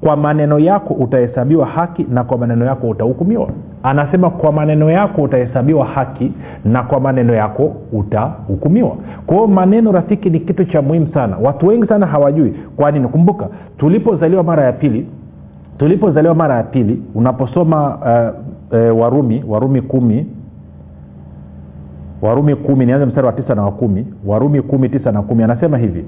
kwa 0.00 0.16
maneno 0.16 0.58
yako 0.58 0.94
utahesabiwa 0.94 1.66
haki 1.66 2.06
na 2.10 2.24
kwa 2.24 2.38
maneno 2.38 2.64
yako 2.64 2.88
utahukumiwa. 2.88 3.48
Anasema 3.82 4.30
kwa 4.30 4.52
maneno 4.52 4.90
yako 4.90 5.22
utahesabiwa 5.22 5.86
haki 5.86 6.32
na 6.64 6.82
kwa 6.82 7.00
maneno 7.00 7.34
yako 7.34 7.72
utahukumiwa. 7.92 8.96
Kwa 9.26 9.36
hiyo 9.36 9.46
maneno 9.48 9.92
rafiki 9.92 10.30
ni 10.30 10.40
kitu 10.40 10.64
cha 10.64 10.82
muhimu 10.82 11.08
sana. 11.14 11.36
Watu 11.42 11.66
wengi 11.66 11.86
sana 11.86 12.06
hawajui. 12.06 12.54
Kwa 12.76 12.90
nini? 12.90 13.08
Kumbuka 13.08 13.48
tulipozaliwa 13.78 14.42
mara 14.42 14.64
ya 14.64 14.72
pili 14.72 15.06
tulipozaliwa 15.78 16.34
mara 16.34 16.54
ya 16.56 16.62
pili 16.62 17.02
unaposoma 17.14 17.86
uh, 17.96 18.78
uh, 18.78 19.00
warumi 19.00 19.44
warumi 19.48 19.82
kumi 19.82 20.26
warumi 22.22 22.56
kumi 22.56 22.86
nianze 22.86 23.06
mstari 23.06 23.26
wa 23.26 23.32
tisa 23.32 23.54
na 23.54 23.62
wa 23.62 23.70
kumi 23.72 24.06
warumi 24.26 24.62
kumi 24.62 24.88
tisa 24.88 25.12
na 25.12 25.22
kumi 25.22 25.42
anasema 25.42 25.78
hivi 25.78 26.04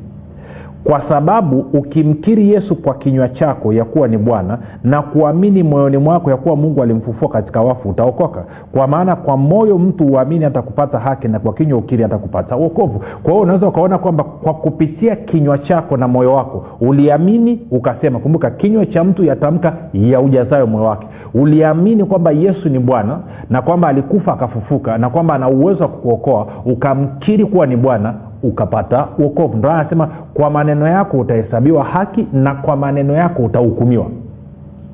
kwa 0.84 1.02
sababu 1.08 1.58
ukimkiri 1.72 2.50
yesu 2.50 2.76
kwa 2.76 2.94
kinywa 2.94 3.28
chako 3.28 3.72
ya 3.72 3.84
kuwa 3.84 4.08
ni 4.08 4.18
bwana 4.18 4.58
na 4.84 5.02
kuamini 5.02 5.62
moyoni 5.62 5.96
mwako 5.98 6.30
ya 6.30 6.36
kuwa 6.36 6.56
mungu 6.56 6.82
alimfufua 6.82 7.28
katika 7.28 7.60
wafu 7.62 7.88
utaokoka. 7.88 8.44
Kwa 8.72 8.86
maana 8.86 9.16
kwa 9.16 9.36
moyo 9.36 9.78
mtu 9.78 10.06
uamini 10.06 10.44
hata 10.44 10.62
kupata 10.62 10.98
haki 10.98 11.28
na 11.28 11.38
kwa 11.38 11.52
kinywa 11.54 11.78
ukiri 11.78 12.02
hata 12.02 12.18
kupata 12.18 12.56
uokovu 12.56 12.98
kwa 13.22 13.32
hiyo 13.32 13.42
unaweza 13.42 13.68
ukaona 13.68 13.98
kwamba 13.98 14.24
kwa 14.24 14.54
kupitia 14.54 15.16
kinywa 15.16 15.58
chako 15.58 15.96
na 15.96 16.08
moyo 16.08 16.34
wako 16.34 16.64
uliamini 16.80 17.60
ukasema 17.70 18.18
kumbuka 18.18 18.50
kinywa 18.50 18.86
cha 18.86 19.04
mtu 19.04 19.24
yatamka 19.24 19.72
ya 19.92 20.20
ujazayo 20.20 20.66
moyo 20.66 20.84
wake. 20.84 21.06
Uliamini 21.34 22.04
kwamba 22.04 22.30
yesu 22.30 22.68
ni 22.68 22.78
bwana 22.78 23.18
na 23.50 23.62
kwamba 23.62 23.88
alikufa 23.88 24.32
akafufuka 24.32 24.98
na 24.98 25.10
kwamba 25.10 25.34
ana 25.34 25.48
uwezo 25.48 25.82
wa 25.82 25.88
kukuokoa 25.88 26.46
ukamkiri 26.64 27.44
kuwa 27.46 27.66
ni 27.66 27.76
bwana 27.76 28.14
ukapata 28.42 29.08
uokovu 29.18 29.56
ndo 29.56 29.70
anasema 29.70 30.08
kwa 30.34 30.50
maneno 30.50 30.86
yako 30.88 31.18
utahesabiwa 31.18 31.84
haki 31.84 32.26
na 32.32 32.54
kwa 32.54 32.76
maneno 32.76 33.14
yako 33.14 33.42
utahukumiwa. 33.42 34.06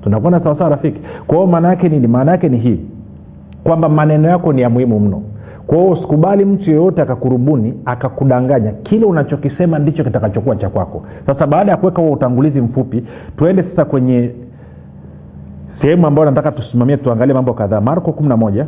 Tunakwenda 0.02 0.40
sawasawa 0.40 0.70
rafiki? 0.70 1.00
Kwa 1.26 1.36
hiyo 1.36 1.46
maana 1.46 1.68
yake 1.68 1.88
nini? 1.88 2.06
Maana 2.06 2.32
yake 2.32 2.48
ni 2.48 2.58
hii 2.58 2.80
kwamba 3.64 3.88
maneno 3.88 4.28
yako 4.28 4.52
ni 4.52 4.62
ya 4.62 4.70
muhimu 4.70 5.00
mno. 5.00 5.22
Kwa 5.66 5.78
hiyo 5.78 5.90
usikubali 5.90 6.44
mtu 6.44 6.70
yeyote 6.70 7.02
akakurubuni 7.02 7.74
akakudanganya. 7.84 8.72
Kile 8.72 9.04
unachokisema 9.06 9.78
ndicho 9.78 10.04
kitakachokuwa 10.04 10.56
cha 10.56 10.68
kwako. 10.68 11.02
Sasa 11.26 11.46
baada 11.46 11.70
ya 11.70 11.76
kuweka 11.76 12.02
huo 12.02 12.12
utangulizi 12.12 12.60
mfupi 12.60 13.04
tuende 13.36 13.62
sasa 13.62 13.84
kwenye 13.84 14.30
sehemu 15.80 16.06
ambayo 16.06 16.30
nataka 16.30 16.52
tusimamie 16.52 16.96
tuangalie 16.96 17.34
mambo 17.34 17.54
kadhaa. 17.54 17.80
Marko 17.80 18.10
11 18.10 18.64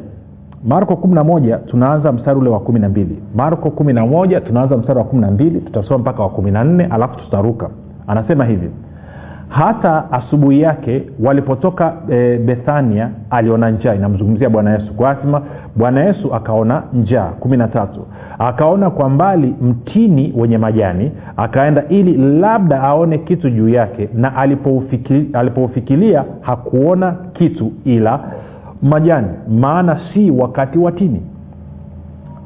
marko 0.64 0.94
11 0.94 1.58
tunaanza 1.66 2.12
mstari 2.12 2.38
ule 2.38 2.50
wa 2.50 2.58
12 2.58 3.06
marko 3.34 3.68
11 3.68 4.40
tunaanza 4.40 4.76
mstari 4.76 4.98
wa 4.98 5.04
12 5.04 5.60
tutasoma 5.64 5.98
mpaka 5.98 6.22
wa 6.22 6.28
14 6.28 6.86
alafu 6.94 7.16
tutaruka. 7.18 7.70
Anasema 8.06 8.44
hivi 8.44 8.70
hata 9.48 10.12
asubuhi 10.12 10.60
yake 10.60 11.02
walipotoka 11.24 11.94
e, 12.10 12.38
bethania 12.38 13.10
aliona 13.30 13.70
njaa. 13.70 13.94
Inamzungumzia 13.94 14.50
bwana 14.50 14.72
yesu. 14.72 14.94
Kwa 14.94 15.16
bwana 15.76 16.04
yesu 16.04 16.34
akaona 16.34 16.82
njaa. 16.92 17.26
Kumi 17.40 17.56
na 17.56 17.68
tatu 17.68 18.06
akaona 18.38 18.90
kwa 18.90 19.08
mbali 19.08 19.54
mtini 19.62 20.34
wenye 20.36 20.58
majani 20.58 21.12
akaenda 21.36 21.84
ili 21.88 22.16
labda 22.40 22.82
aone 22.82 23.18
kitu 23.18 23.50
juu 23.50 23.68
yake 23.68 24.08
na 24.14 24.36
alipoufikilia 24.36 26.20
alipo 26.20 26.34
hakuona 26.40 27.16
kitu 27.32 27.72
ila 27.84 28.20
majani 28.82 29.28
maana 29.48 30.00
si 30.14 30.30
wakati 30.30 30.78
wa 30.78 30.92
tini 30.92 31.22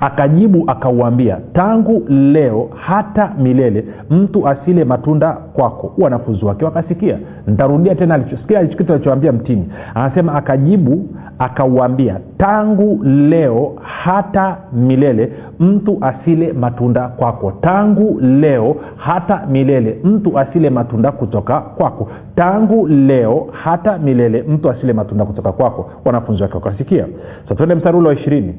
akajibu 0.02 0.64
akauambia 0.66 1.38
tangu 1.52 2.02
leo 2.09 2.68
hata 2.75 3.32
milele 3.38 3.85
mtu 4.11 4.49
asile 4.49 4.85
matunda 4.85 5.32
kwako. 5.32 5.94
Wanafunzi 5.99 6.44
wake 6.44 6.64
wakasikia. 6.64 7.18
Ntarudia 7.47 7.94
tena 7.94 8.25
sikia 8.40 8.66
kitu 8.66 8.92
alichoambia 8.92 9.32
mtini. 9.32 9.68
Anasema 9.94 10.35
akajibu 10.35 11.09
akauambia 11.38 12.16
tangu 12.38 13.04
leo 13.04 13.73
hata 13.82 14.56
milele 14.73 15.32
mtu 15.61 15.99
asile 16.00 16.52
matunda 16.52 17.09
kwako. 17.09 17.52
Tangu 17.61 18.21
leo 18.21 18.76
hata 18.97 19.47
milele 19.50 19.99
mtu 20.04 20.38
asile 20.38 20.71
matunda 20.71 21.12
kutoka 21.12 21.61
kwako. 21.61 22.09
Tangu 22.37 22.88
leo 22.88 23.47
hata 23.52 23.99
milele 23.99 24.42
mtu 24.49 24.71
asile 24.71 24.92
matunda 24.92 25.25
kutoka 25.25 25.52
kwako. 25.52 25.90
Wanafunzi 26.04 26.42
wake 26.42 26.54
wakasikia. 26.54 27.06
Satuende 27.49 27.75
mstari 27.75 27.97
ule 27.99 28.09
wa 28.09 28.14
ishirini 28.14 28.54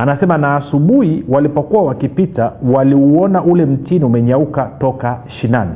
anasema 0.00 0.38
na 0.38 0.56
asubuhi 0.56 1.24
walipokuwa 1.28 1.82
wakipita 1.82 2.52
waliuona 2.74 3.42
ule 3.44 3.66
mtini 3.66 4.04
umenyauka 4.04 4.70
toka 4.78 5.18
shinani. 5.26 5.72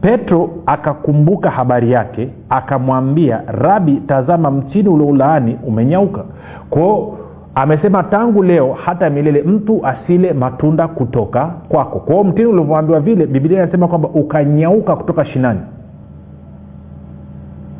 Petro 0.00 0.50
akakumbuka 0.66 1.50
habari 1.50 1.92
yake 1.92 2.28
akamwambia 2.50 3.42
rabi 3.46 3.96
tazama 4.06 4.50
mtini 4.50 4.88
ulioulaani 4.88 5.58
umenyauka. 5.66 6.24
Kwao 6.70 7.18
amesema 7.54 8.02
tangu 8.02 8.42
leo 8.42 8.72
hata 8.84 9.10
milele 9.10 9.42
mtu 9.42 9.86
asile 9.86 10.32
matunda 10.32 10.88
kutoka 10.88 11.46
kwako. 11.68 11.98
Kwao 11.98 12.24
mtini 12.24 12.46
ulivyoambiwa 12.46 13.00
vile 13.00 13.26
bibilia 13.26 13.62
inasema 13.62 13.88
kwamba 13.88 14.08
ukanyauka 14.08 14.96
kutoka 14.96 15.24
shinani. 15.24 15.60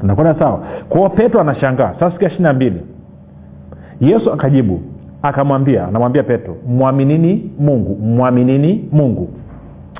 Nakwenda 0.03 0.35
sawa? 0.39 0.61
Kwao 0.89 1.09
petro 1.11 1.41
anashangaa. 1.41 1.93
Sasa 1.95 2.11
sikia 2.11 2.29
ishiri 2.29 2.43
na 2.43 2.53
mbili. 2.53 2.81
Yesu 4.01 4.33
akajibu 4.33 4.81
akamwambia 5.23 5.89
anamwambia 5.89 6.23
petro 6.23 6.57
mwaminini 6.69 7.51
mungu 7.59 7.97
mwaminini 8.03 8.89
mungu. 8.93 9.29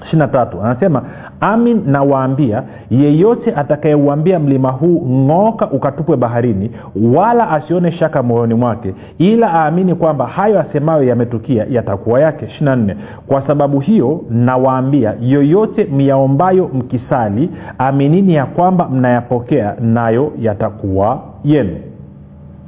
Ishirina 0.05 0.49
anasema 0.63 1.03
amin 1.41 1.83
nawaambia 1.87 2.63
yeyote 2.91 3.55
atakayeuambia 3.55 4.39
mlima 4.39 4.71
huu 4.71 5.07
ng'oka 5.09 5.71
ukatupwe 5.71 6.17
baharini 6.17 6.71
wala 7.15 7.51
asione 7.51 7.93
shaka 7.93 8.23
moyoni 8.23 8.55
mwake 8.55 8.95
ila 9.19 9.55
aamini 9.55 9.95
kwamba 9.95 10.27
hayo 10.27 10.61
asemayo 10.61 11.03
yametukia 11.03 11.67
yatakuwa 11.71 12.21
yake. 12.21 12.47
Ishirina 12.47 12.77
nne 12.77 12.97
kwa 13.27 13.47
sababu 13.47 13.81
hiyo 13.81 14.21
nawaambia 14.31 15.15
yoyote 15.21 15.85
myaombayo 15.85 16.71
mkisali 16.75 17.51
aminini 17.79 18.35
ya 18.35 18.47
kwamba 18.47 18.89
mnayapokea 18.89 19.75
nayo 19.81 20.33
yatakuwa 20.39 21.21
yenu. 21.45 21.77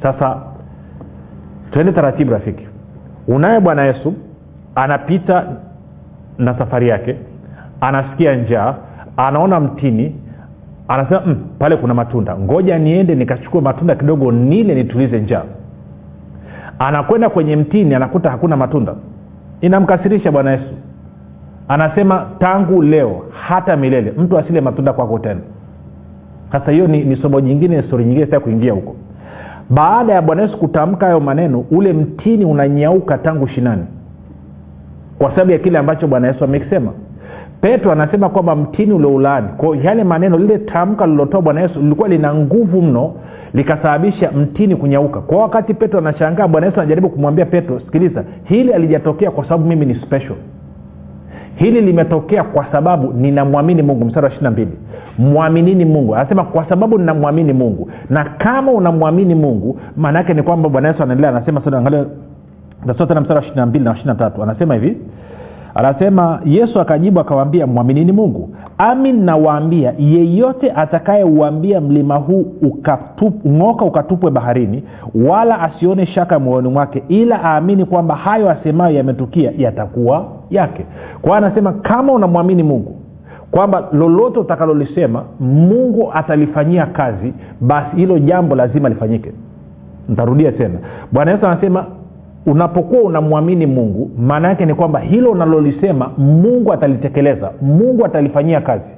Sasa 0.02 0.36
twende 1.72 1.92
taratibu 1.92 2.32
rafiki. 2.32 2.66
Unaye 3.28 3.60
bwana 3.60 3.84
yesu 3.84 4.14
anapita 4.74 5.44
na 6.38 6.58
safari 6.58 6.88
yake 6.88 7.16
anasikia 7.80 8.34
njaa 8.36 8.74
anaona 9.16 9.60
mtini 9.60 10.16
anasema 10.88 11.22
mm, 11.26 11.36
pale 11.58 11.76
kuna 11.76 11.94
matunda. 11.94 12.36
Ngoja 12.38 12.78
niende 12.78 13.14
nikachukue 13.14 13.60
matunda 13.60 13.94
kidogo 13.94 14.32
nile 14.32 14.74
nitulize 14.74 15.20
njaa. 15.20 15.44
Anakwenda 16.78 17.30
kwenye 17.30 17.56
mtini 17.56 17.94
anakuta 17.94 18.30
hakuna 18.30 18.56
matunda. 18.56 18.94
Inamkasirisha 19.60 20.32
bwana 20.32 20.50
yesu. 20.50 20.74
Anasema 21.68 22.26
tangu 22.38 22.82
leo 22.82 23.22
hata 23.48 23.76
milele 23.76 24.12
mtu 24.18 24.38
asile 24.38 24.60
matunda 24.60 24.92
kwako 24.92 25.18
tena. 25.18 25.40
Sasa 26.52 26.70
hiyo 26.72 26.86
ni, 26.86 27.04
ni 27.04 27.16
somo 27.16 27.40
jingine 27.40 27.82
stori 27.82 28.04
nyingine 28.04 28.24
sita 28.26 28.40
kuingia 28.40 28.72
huko 28.72 28.96
baada 29.74 30.12
ya 30.12 30.22
bwana 30.22 30.42
yesu 30.42 30.58
kutamka 30.58 31.06
hayo 31.06 31.20
maneno 31.20 31.64
ule 31.70 31.92
mtini 31.92 32.44
unanyauka 32.44 33.18
tangu 33.18 33.48
shinani. 33.48 33.84
Kwa 35.18 35.30
sababu 35.30 35.50
ya 35.50 35.58
kile 35.58 35.78
ambacho 35.78 36.06
bwana 36.06 36.28
yesu 36.28 36.44
amekisema. 36.44 36.92
Petro 37.60 37.92
anasema 37.92 38.28
kwamba 38.28 38.56
mtini 38.56 38.92
ulioulaani 38.92 39.48
kwao 39.56 39.74
yale 39.74 40.04
maneno 40.04 40.38
lile 40.38 40.58
tamka 40.58 41.06
lilotoa 41.06 41.42
bwana 41.42 41.60
yesu 41.60 41.80
lilikuwa 41.80 42.08
lina 42.08 42.34
nguvu 42.34 42.82
mno 42.82 43.14
likasababisha 43.54 44.30
mtini 44.30 44.76
kunyauka. 44.76 45.20
Kwa 45.20 45.38
wakati 45.38 45.74
petro 45.74 45.98
anashangaa 45.98 46.48
bwana 46.48 46.66
yesu 46.66 46.80
anajaribu 46.80 47.08
kumwambia 47.08 47.46
petro 47.46 47.80
sikiliza 47.80 48.24
hili 48.44 48.72
alijatokea 48.72 49.30
kwa 49.30 49.44
sababu 49.44 49.66
mimi 49.68 49.86
ni 49.86 49.94
special. 49.94 50.36
Hili 51.54 51.80
limetokea 51.80 52.44
kwa 52.44 52.66
sababu 52.72 53.12
ninamwamini 53.12 53.82
mungu. 53.82 54.04
Mstari 54.04 54.24
wa 54.24 54.30
ishiri 54.30 54.44
na 54.44 54.50
mbili 54.50 54.72
mwaminini 55.18 55.84
mungu. 55.84 56.14
Anasema 56.16 56.44
kwa 56.44 56.68
sababu 56.68 56.98
ninamwamini 56.98 57.52
mungu 57.52 57.90
na 58.10 58.24
kama 58.24 58.72
unamwamini 58.72 59.34
mungu 59.34 59.78
maana 59.96 60.18
yake 60.18 60.34
ni 60.34 60.42
kwamba 60.42 60.68
bwana 60.68 60.88
yesu 60.88 61.02
anaendelea 61.02 61.30
anasema 61.30 61.62
angalia 61.66 62.04
tasoma 62.86 63.06
tena 63.06 63.20
mstari 63.20 63.38
wa 63.40 63.46
ishiri 63.46 63.66
mbili 63.66 63.84
na 63.84 63.96
ishiri 63.96 64.14
tatu. 64.14 64.42
Anasema 64.42 64.74
hivi 64.74 64.96
anasema 65.74 66.40
yesu 66.44 66.80
akajibu 66.80 67.20
akawaambia 67.20 67.66
mwaminini 67.66 68.12
mungu 68.12 68.50
amin 68.78 69.24
nawaambia 69.24 69.94
yeyote 69.98 70.70
atakayeuambia 70.72 71.80
mlima 71.80 72.16
huu 72.16 72.46
ukatup, 72.62 73.46
ng'oka 73.46 73.84
ukatupwe 73.84 74.30
baharini 74.30 74.82
wala 75.28 75.60
asione 75.60 76.06
shaka 76.06 76.38
moyoni 76.38 76.68
mwake 76.68 77.02
ila 77.08 77.40
aamini 77.44 77.84
kwamba 77.84 78.16
hayo 78.16 78.50
asemayo 78.50 78.96
yametukia 78.96 79.52
yatakuwa 79.58 80.26
yake. 80.50 80.86
Kwa 81.22 81.36
anasema 81.36 81.72
kama 81.72 82.12
unamwamini 82.12 82.62
mungu 82.62 82.96
kwamba 83.52 83.88
lolote 83.92 84.38
utakalolisema 84.40 85.24
mungu 85.40 86.10
atalifanyia 86.14 86.86
kazi 86.86 87.32
basi 87.60 87.96
hilo 87.96 88.18
jambo 88.18 88.54
lazima 88.54 88.88
lifanyike. 88.88 89.32
Ntarudia 90.08 90.52
tena. 90.52 90.78
Bwana 91.12 91.30
yesu 91.30 91.46
anasema 91.46 91.86
unapokuwa 92.46 93.02
unamwamini 93.02 93.66
mungu 93.66 94.10
maana 94.18 94.48
yake 94.48 94.66
ni 94.66 94.74
kwamba 94.74 95.00
hilo 95.00 95.30
unalolisema 95.30 96.10
mungu 96.18 96.72
atalitekeleza 96.72 97.50
mungu 97.62 98.04
atalifanyia 98.04 98.60
kazi. 98.60 98.90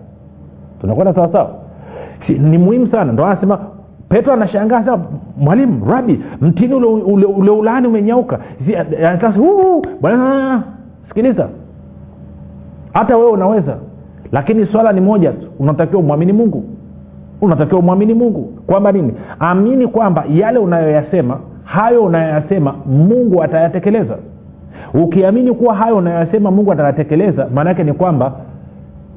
Tunakwenda 0.80 1.14
sawasawa 1.14 1.50
si, 2.26 2.32
ni 2.38 2.58
muhimu 2.58 2.86
sana. 2.86 3.12
Ndo 3.12 3.24
anasema 3.26 3.58
petro 4.08 4.32
anashangaa 4.32 4.84
sa 4.84 4.98
mwalimu 5.38 5.84
rabi 5.90 6.20
mtini 6.40 6.74
ule, 6.74 6.86
ule, 6.86 7.26
ule 7.26 7.70
umenyauka. 7.86 8.38
Sikiliza. 11.08 11.48
Hata 12.92 13.16
wewe 13.16 13.30
unaweza 13.30 13.76
lakini 14.32 14.66
swala 14.66 14.92
ni 14.92 15.00
moja 15.00 15.32
tu. 15.32 15.46
Unatakiwa 15.58 16.00
umwamini 16.02 16.32
mungu. 16.32 16.64
Unatakiwa 17.40 17.80
umwamini 17.80 18.14
mungu. 18.14 18.52
Kwamba 18.66 18.92
nini? 18.92 19.12
Amini 19.38 19.86
kwamba 19.86 20.24
yale 20.34 20.58
unayoyasema 20.58 21.38
hayo 21.64 22.04
unayoyasema 22.04 22.74
mungu 22.86 23.42
atayatekeleza. 23.42 24.16
Ukiamini 24.94 25.52
kuwa 25.52 25.74
hayo 25.74 25.96
unayoyasema 25.96 26.50
mungu 26.50 26.72
atayatekeleza 26.72 27.48
maana 27.54 27.70
yake 27.70 27.84
ni 27.84 27.92
kwamba 27.92 28.32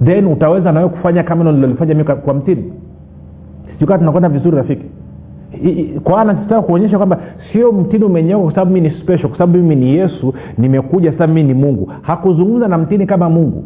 then 0.06 0.28
utaweza 0.28 0.72
nawe 0.72 0.90
kufanya 0.90 1.24
kama 1.24 1.52
nilolifanya 1.52 1.94
mi 1.96 2.04
kwa 2.04 2.34
mtini. 2.34 2.74
Sijukaa 3.74 3.98
tunakwenda 3.98 4.30
vizuri 4.30 4.58
rafiki. 4.58 4.86
Kwa 6.04 6.24
nataka 6.24 6.62
kuonyesha 6.62 6.98
kwamba 6.98 7.20
sio 7.52 7.72
mtini 7.72 8.06
umenyeuka 8.06 8.44
kwa 8.44 8.54
sababu 8.54 8.72
mi 8.72 8.82
ni 8.82 8.92
special 8.92 9.28
kwa 9.30 9.38
sababu 9.38 9.58
mimi 9.58 9.76
ni 9.76 9.96
yesu 9.96 10.34
nimekuja 10.58 11.12
sasa 11.12 11.28
mimi 11.28 11.44
ni 11.44 11.54
mungu. 11.54 11.92
Hakuzungumza 12.02 12.68
na 12.68 12.78
mtini 12.78 13.06
kama 13.06 13.30
mungu 13.30 13.64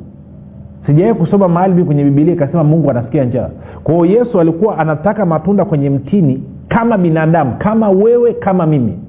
sijawai 0.86 1.14
kusoma 1.14 1.48
mahali 1.48 1.84
kwenye 1.84 2.04
bibilia 2.04 2.34
ikasema 2.34 2.64
mungu 2.64 2.90
anasikia 2.92 3.24
njaa. 3.26 3.50
Kwa 3.84 4.08
yesu 4.08 4.40
alikuwa 4.40 4.78
anataka 4.78 5.26
matunda 5.26 5.66
kwenye 5.66 5.90
mtini 5.90 6.44
kama 6.70 6.98
binadamu 6.98 7.56
kama 7.58 7.90
wewe 7.90 8.34
kama 8.34 8.66
mimi. 8.66 9.00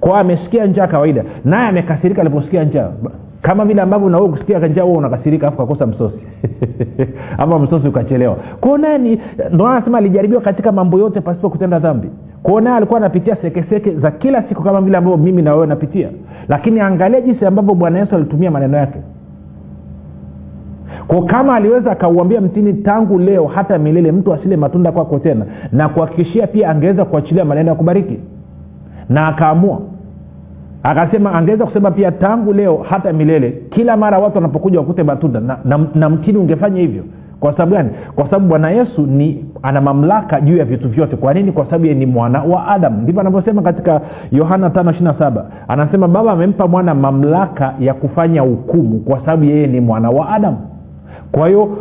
Kwao 0.00 0.16
amesikia 0.16 0.66
njaa 0.66 0.86
kawaida 0.86 1.24
naye 1.44 1.68
amekasirika 1.68 2.20
aliposikia 2.20 2.64
njaa. 2.64 2.90
Kama 3.42 3.64
vile 3.64 3.82
ambavyo 3.82 4.08
nawe 4.08 4.28
kusikia 4.28 4.58
njaa 4.58 4.82
huo 4.82 4.96
unakasirika 4.96 5.48
afu 5.48 5.56
kakosa 5.56 5.86
msosi. 5.86 6.18
Ama 7.38 7.58
msosi 7.58 7.88
ukachelewa. 7.88 8.36
Kwao 8.60 8.78
naye 8.78 9.18
ndo 9.52 9.66
anasema 9.66 9.98
alijaribiwa 9.98 10.40
katika 10.40 10.72
mambo 10.72 10.98
yote 10.98 11.20
pasipo 11.20 11.50
kutenda 11.50 11.78
dhambi. 11.78 12.10
Kwao 12.42 12.60
naye 12.60 12.76
alikuwa 12.76 12.98
anapitia 13.00 13.36
sekeseke 13.36 13.94
za 13.94 14.10
kila 14.10 14.42
siku 14.42 14.62
kama 14.62 14.80
vile 14.80 14.96
ambavyo 14.96 15.18
mimi 15.24 15.42
na 15.42 15.54
wewe 15.54 15.66
napitia. 15.66 16.08
Lakini 16.48 16.80
angalia 16.80 17.20
jinsi 17.20 17.44
ambavyo 17.46 17.74
bwana 17.74 17.98
yesu 17.98 18.14
alitumia 18.16 18.50
maneno 18.50 18.76
yake 18.76 18.98
kwa 21.06 21.24
kama 21.24 21.54
aliweza 21.56 21.92
akauambia 21.92 22.40
mtini 22.40 22.74
tangu 22.74 23.18
leo 23.18 23.46
hata 23.46 23.78
milele 23.78 24.12
mtu 24.12 24.34
asile 24.34 24.56
matunda 24.56 24.92
kwako 24.92 25.18
tena 25.18 25.44
na 25.72 25.88
kuhakikishia 25.88 26.46
pia 26.46 26.70
angeweza 26.70 27.04
kuachilia 27.04 27.44
maneno 27.44 27.68
ya 27.68 27.74
kubariki. 27.74 28.18
Na 29.08 29.26
akaamua. 29.26 29.80
Akasema 30.82 31.32
angeweza 31.32 31.66
kusema 31.66 31.90
pia 31.90 32.12
tangu 32.12 32.52
leo 32.52 32.84
hata 32.88 33.12
milele 33.12 33.62
kila 33.70 33.96
mara 33.96 34.18
watu 34.18 34.36
wanapokuja 34.36 34.78
wakute 34.78 35.02
matunda 35.02 35.40
na, 35.40 35.58
na, 35.64 35.86
na 35.94 36.10
mtini 36.10 36.38
ungefanya 36.38 36.80
hivyo. 36.80 37.02
Kwa 37.40 37.52
sababu 37.52 37.72
gani? 37.72 37.90
Kwa 38.14 38.24
sababu 38.24 38.46
bwana 38.46 38.70
yesu 38.70 39.02
ni 39.06 39.44
ana 39.62 39.80
mamlaka 39.80 40.40
juu 40.40 40.56
ya 40.56 40.64
vitu 40.64 40.88
vyote. 40.88 41.16
Kwa 41.16 41.34
nini? 41.34 41.52
Kwa 41.52 41.64
sababu 41.64 41.84
ni 41.84 42.06
mwana 42.06 42.42
wa 42.42 42.68
adamu. 42.68 43.02
Ndivyo 43.02 43.20
anavyosema 43.20 43.62
katika 43.62 44.00
yohana 44.32 44.68
5 44.68 45.42
anasema 45.68 46.08
baba 46.08 46.32
amempa 46.32 46.68
mwana 46.68 46.94
mamlaka 46.94 47.74
ya 47.80 47.94
kufanya 47.94 48.40
hukumu 48.40 48.98
kwa 48.98 49.20
sababu 49.20 49.44
yeye 49.44 49.66
ni 49.66 49.80
mwana 49.80 50.10
wa 50.10 50.28
adamu 50.28 50.58
kwa 51.36 51.48
hiyo 51.48 51.76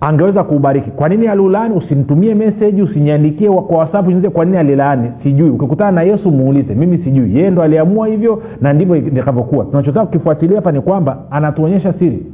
angeweza 0.00 0.44
kuubariki. 0.44 0.90
Kwa 0.90 1.08
nini 1.08 1.26
aliulaani 1.28 1.74
usinitumie 1.74 2.34
meseji 2.34 2.82
usiniandikie 2.82 3.48
kwa 3.50 3.78
whatsapp 3.78 4.26
kwa 4.32 4.44
nini 4.44 4.56
alilaani. 4.56 5.10
Sijui. 5.22 5.50
Ukikutana 5.50 5.90
na 5.90 6.02
yesu 6.02 6.30
muulize. 6.30 6.74
Mimi 6.74 6.98
sijui. 6.98 7.36
Yeye 7.36 7.50
ndo 7.50 7.62
aliamua 7.62 8.06
hivyo 8.08 8.42
na 8.60 8.72
ndivyo 8.72 8.96
itakavyokuwa. 8.96 9.64
Tunachotaka 9.64 10.06
kukifuatilia 10.06 10.56
hapa 10.56 10.72
ni 10.72 10.80
kwamba 10.80 11.18
anatuonyesha 11.30 11.92
siri. 11.92 12.26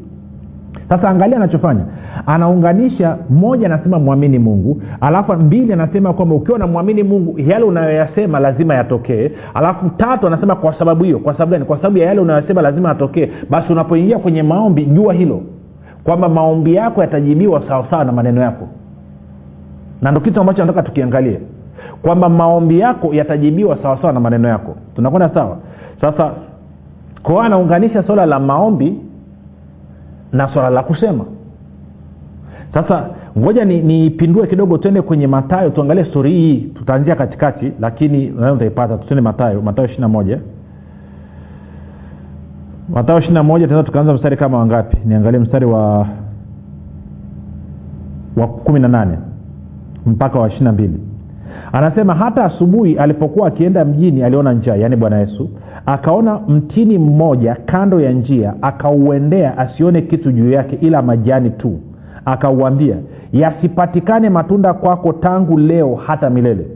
Sasa 0.89 1.09
angalia 1.09 1.37
anachofanya. 1.37 1.81
Anaunganisha 2.27 3.17
moja 3.31 3.67
anasema 3.67 3.99
mwamini 3.99 4.39
mungu. 4.39 4.83
Alafu 5.01 5.33
mbili 5.33 5.73
anasema 5.73 6.13
kwamba 6.13 6.35
ukiwa 6.35 6.59
namwamini 6.59 7.03
mungu 7.03 7.39
yale 7.39 7.65
unayoyasema 7.65 8.41
lazima 8.41 8.75
yatokee. 8.75 9.31
Alafu 9.55 9.89
tatu 9.91 10.27
anasema 10.27 10.57
kwa 10.57 10.79
sababu 10.79 11.05
hiyo. 11.05 11.19
Kwa 11.19 11.33
sababu 11.33 11.53
gani? 11.53 11.65
Kwa 11.65 11.77
sababu 11.77 11.99
ya 11.99 12.07
yale 12.07 12.21
unayoyasema 12.21 12.63
lazima 12.63 12.89
yatokee. 12.89 13.29
Basi 13.51 13.73
unapoingia 13.73 14.19
kwenye 14.19 14.43
maombi 14.43 14.85
jua 14.85 15.13
hilo 15.15 15.41
kwamba 16.05 16.29
maombi 16.29 16.75
yako 16.75 17.01
yatajibiwa 17.01 17.63
sawasawa 17.69 18.05
na 18.05 18.13
maneno 18.13 18.41
yako. 18.41 18.69
Na 20.03 20.11
ndo 20.11 20.21
kitu 20.21 20.41
ambacho 20.41 20.61
nataka 20.65 20.83
tukiangalie 20.83 21.41
kwamba 22.03 22.29
maombi 22.29 22.79
yako 22.81 23.15
yatajibiwa 23.15 23.79
sawasawa 23.83 24.13
na 24.13 24.21
maneno 24.21 24.49
yako. 24.49 24.77
Tunakwenda 24.97 25.29
sawa? 25.35 25.59
Sasa 26.01 26.31
kwao 27.23 27.41
anaunganisha 27.41 28.03
swala 28.03 28.27
la 28.27 28.39
maombi 28.41 28.99
na 30.33 30.49
swala 30.49 30.71
la 30.71 30.83
kusema. 30.83 31.25
Sasa 32.75 33.07
ngoja 33.39 33.65
nipindue 33.65 34.43
ni 34.43 34.49
kidogo 34.49 34.79
tuende 34.79 35.03
kwenye 35.03 35.27
matayo 35.27 35.71
tuangalie 35.71 36.05
stori 36.05 36.31
hii. 36.31 36.57
Tutaanzia 36.75 37.17
katikati 37.17 37.73
lakini 37.81 38.31
utaipata. 38.31 38.97
Tuende 38.99 39.21
matayo 39.23 39.63
matayo 39.63 39.87
ishiri 39.89 40.01
na 40.01 40.09
moja 40.09 40.39
matayo 42.89 43.19
ishiri 43.19 43.35
na 43.35 43.43
moja 43.43 43.67
tunaweza 43.67 43.87
tukaanza 43.87 44.15
mstari 44.15 44.37
kama 44.37 44.59
wangapi? 44.59 44.97
Niangalie 45.05 45.41
mstari 45.41 45.67
wa 45.67 46.07
wa 48.37 48.47
kumi 48.47 48.81
na 48.81 48.89
nane 48.89 49.19
mpaka 50.07 50.39
wa 50.39 50.49
ishiri 50.49 50.65
na 50.65 50.73
mbili. 50.73 51.01
Anasema 51.73 52.15
hata 52.15 52.45
asubuhi 52.45 52.99
alipokuwa 52.99 53.49
akienda 53.49 53.85
mjini 53.85 54.23
aliona 54.23 54.53
njaa 54.53 54.75
yaani 54.77 54.97
bwana 54.97 55.19
yesu 55.19 55.51
akaona 55.87 56.39
mtini 56.49 56.99
mmoja 56.99 57.57
kando 57.67 58.01
ya 58.01 58.13
njia 58.13 58.55
akauendea 58.63 59.59
asione 59.59 60.03
kitu 60.03 60.33
juu 60.33 60.51
yake 60.51 60.77
ila 60.81 61.03
majani 61.03 61.51
tu. 61.51 61.79
Akauambia 62.25 62.97
yasipatikane 63.33 64.31
matunda 64.31 64.75
kwako 64.75 65.13
tangu 65.13 65.59
leo 65.59 65.95
hata 65.95 66.31
milele. 66.31 66.67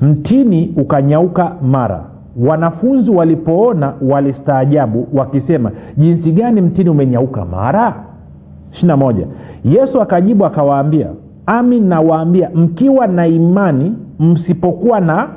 Mtini 0.00 0.74
ukanyauka 0.76 1.52
mara 1.62 2.04
wanafunzi 2.36 3.10
walipoona 3.10 3.92
walistaajabu 4.02 5.08
wakisema 5.14 5.70
jinsi 5.96 6.32
gani 6.32 6.60
mtini 6.60 6.90
umenyauka 6.90 7.44
mara? 7.44 7.94
Ishina 8.72 8.96
moja. 8.96 9.26
Yesu 9.64 10.00
akajibu 10.00 10.44
akawaambia 10.46 11.06
ami 11.46 11.80
nawaambia 11.80 12.50
mkiwa 12.54 13.06
na 13.06 13.26
imani 13.26 13.94
msipokuwa 14.18 15.00
na 15.00 15.28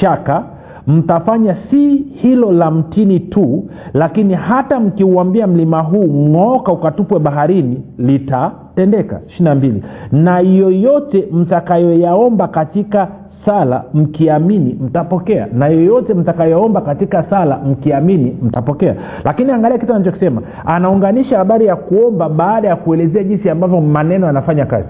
shaka 0.00 0.44
mtafanya 0.86 1.56
si 1.70 1.96
hilo 1.96 2.52
la 2.52 2.70
mtini 2.70 3.20
tu 3.20 3.64
lakini 3.94 4.34
hata 4.34 4.80
mkiuambia 4.80 5.46
mlima 5.46 5.80
huu 5.80 6.04
ng'ooka 6.28 6.72
ukatupwe 6.72 7.18
baharini 7.18 7.82
litatendeka. 7.98 9.20
Ishina 9.28 9.54
mbili. 9.54 9.82
Na 10.12 10.38
yoyote 10.40 11.28
mtakayoyaomba 11.32 12.48
katika 12.48 13.08
sala 13.46 13.84
mkiamini 13.94 14.78
mtapokea. 14.80 15.46
Na 15.52 15.66
yoyote 15.68 16.14
mtakayoomba 16.14 16.80
katika 16.80 17.22
sala 17.30 17.58
mkiamini 17.58 18.36
mtapokea. 18.42 18.94
Lakini 19.24 19.52
angalia 19.52 19.78
kitu 19.78 19.94
anachokisema. 19.94 20.42
Anaunganisha 20.64 21.38
habari 21.38 21.66
ya 21.66 21.76
kuomba 21.76 22.28
baada 22.28 22.68
ya 22.68 22.76
kuelezea 22.76 23.24
jinsi 23.24 23.50
ambavyo 23.50 23.80
maneno 23.80 24.26
yanafanya 24.26 24.66
kazi. 24.66 24.88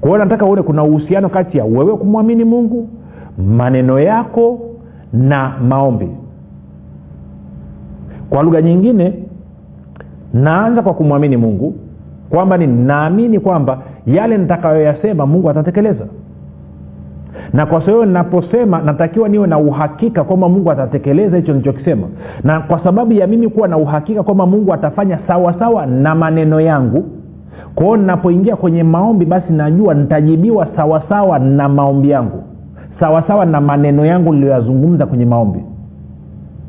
Kwa 0.00 0.18
nataka 0.18 0.46
uone 0.46 0.62
kuna 0.62 0.82
uhusiano 0.84 1.28
kati 1.28 1.58
ya 1.58 1.64
wewe 1.64 1.96
kumwamini 1.96 2.44
mungu 2.44 2.88
maneno 3.38 4.00
yako 4.00 4.60
na 5.12 5.52
maombi. 5.68 6.08
Kwa 8.30 8.42
lugha 8.42 8.62
nyingine 8.62 9.14
naanza 10.34 10.82
kwa 10.82 10.94
kumwamini 10.94 11.36
mungu 11.36 11.74
kwamba 12.30 12.56
ni 12.56 12.66
naamini 12.66 13.40
kwamba 13.40 13.82
yale 14.06 14.38
nitakayoyasema 14.38 15.26
mungu 15.26 15.50
atatekeleza 15.50 16.06
na 17.52 17.66
kwa 17.66 17.80
sababu 17.80 18.04
ninaposema 18.04 18.82
natakiwa 18.82 19.28
niwe 19.28 19.46
na 19.46 19.58
uhakika 19.58 20.24
kwamba 20.24 20.48
mungu 20.48 20.70
atatekeleza 20.70 21.36
hicho 21.36 21.52
nilichokisema. 21.52 22.06
Na 22.44 22.60
kwa 22.60 22.84
sababu 22.84 23.12
ya 23.12 23.26
mimi 23.26 23.48
kuwa 23.48 23.68
na 23.68 23.76
uhakika 23.76 24.22
kwamba 24.22 24.46
mungu 24.46 24.72
atafanya 24.74 25.18
sawasawa 25.26 25.58
sawa 25.58 25.86
na 25.86 26.14
maneno 26.14 26.60
yangu 26.60 27.04
kwao 27.74 27.96
ninapoingia 27.96 28.56
kwenye 28.56 28.82
maombi 28.82 29.24
basi 29.24 29.52
najua 29.52 29.94
nitajibiwa 29.94 30.68
sawasawa 30.76 31.38
na 31.38 31.68
maombi 31.68 32.10
yangu. 32.10 32.42
Sawasawa 33.00 33.28
sawa 33.28 33.46
na 33.46 33.60
maneno 33.60 34.06
yangu 34.06 34.32
niliyoyazungumza 34.34 35.06
kwenye 35.06 35.24
maombi. 35.24 35.60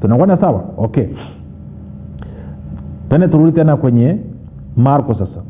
Tunakwenda 0.02 0.38
sawa? 0.38 0.64
Okay. 0.78 1.06
Tende 3.10 3.28
turudi 3.28 3.52
tena 3.52 3.78
kwenye 3.78 4.18
marko 4.78 5.14
sasa. 5.14 5.42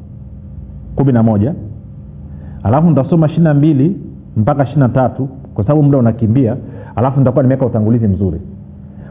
kumi 0.96 1.12
na 1.14 1.24
moja. 1.24 1.54
Alafu 2.64 2.90
nitasoma 2.90 3.28
ishiri 3.28 3.44
na 3.44 3.54
mbili 3.54 3.98
mpaka 4.38 4.64
ishirina 4.64 4.90
tatu 4.90 5.30
kwa 5.54 5.64
sababu 5.64 5.84
muda 5.84 5.98
unakimbia 5.98 6.56
alafu 6.96 7.20
nitakuwa 7.20 7.44
nimeweka 7.44 7.66
utangulizi 7.66 8.08
mzuri. 8.08 8.42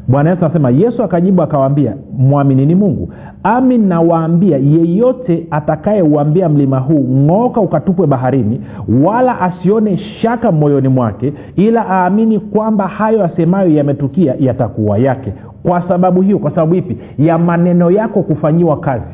Bwana 0.09 0.31
yesu 0.31 0.45
anasema 0.45 0.71
yesu 0.71 1.03
akajibu 1.03 1.43
akawaambia 1.43 1.95
mwaminini 2.19 2.75
mungu 2.75 3.09
amin 3.43 3.87
nawaambia 3.89 4.57
yeyote 4.59 5.47
atakayeuambia 5.51 6.49
mlima 6.49 6.79
huu 6.79 7.05
ng'oka 7.27 7.61
ukatupwe 7.61 8.07
baharini 8.07 8.61
wala 9.05 9.41
asione 9.41 9.97
shaka 9.97 10.53
moyoni 10.53 10.89
mwake 10.89 11.33
ila 11.57 11.87
aamini 11.91 12.39
kwamba 12.41 12.89
hayo 12.89 13.25
asemayo 13.25 13.71
yametukia 13.71 14.35
yatakuwa 14.41 14.99
yake. 14.99 15.33
Kwa 15.63 15.89
sababu 15.89 16.23
hiyo 16.23 16.39
kwa 16.39 16.51
sababu 16.51 16.75
ipi? 16.75 16.97
Ya 17.19 17.39
maneno 17.39 17.91
yako 17.91 18.23
kufanyiwa 18.23 18.81
kazi. 18.81 19.05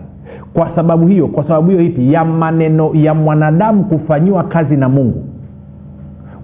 Kwa 0.54 0.70
sababu 0.76 1.06
hiyo 1.06 1.26
kwa 1.28 1.44
sababu 1.44 1.70
hiyo 1.70 1.82
ipi? 1.82 2.12
Ya 2.12 2.24
maneno 2.24 2.90
ya 2.94 3.14
mwanadamu 3.14 3.84
kufanyiwa 3.84 4.44
kazi 4.44 4.76
na 4.76 4.88
mungu 4.88 5.24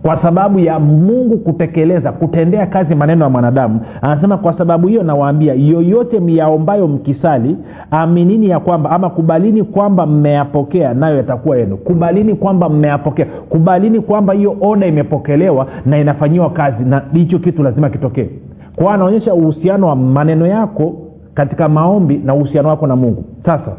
kwa 0.03 0.23
sababu 0.23 0.59
ya 0.59 0.79
mungu 0.79 1.39
kutekeleza 1.39 2.13
kutendea 2.13 2.67
kazi 2.67 2.95
maneno 2.95 3.25
ya 3.25 3.31
mwanadamu. 3.31 3.81
Anasema 4.03 4.37
kwa 4.39 4.59
sababu 4.59 4.87
hiyo 4.89 5.03
nawaambia 5.03 5.55
yoyote 5.55 6.21
myaombayo 6.21 6.89
mkisali 6.89 7.57
aminini 7.91 8.49
ya 8.49 8.61
kwamba 8.61 8.91
ama 8.91 9.11
kubalini 9.11 9.63
kwamba 9.65 10.07
mmeyapokea 10.07 10.95
nayo 10.95 11.17
yatakuwa 11.17 11.57
yenu. 11.59 11.77
Kubalini 11.77 12.35
kwamba 12.35 12.69
mmeyapokea. 12.69 13.27
Kubalini 13.49 14.01
kwamba 14.01 14.33
hiyo 14.35 14.57
oda 14.61 14.87
imepokelewa 14.87 15.67
na 15.87 15.99
inafanyiwa 15.99 16.51
kazi 16.51 16.85
na 16.85 17.03
hicho 17.13 17.39
kitu 17.39 17.63
lazima 17.63 17.91
kitokee. 17.91 18.29
Kwao 18.77 18.91
anaonyesha 18.91 19.35
uhusiano 19.35 19.87
wa 19.87 19.97
maneno 19.97 20.47
yako 20.47 20.95
katika 21.35 21.69
maombi 21.69 22.21
na 22.25 22.35
uhusiano 22.35 22.69
wako 22.69 22.87
na 22.87 22.97
mungu. 22.97 23.25
Sasa 23.47 23.73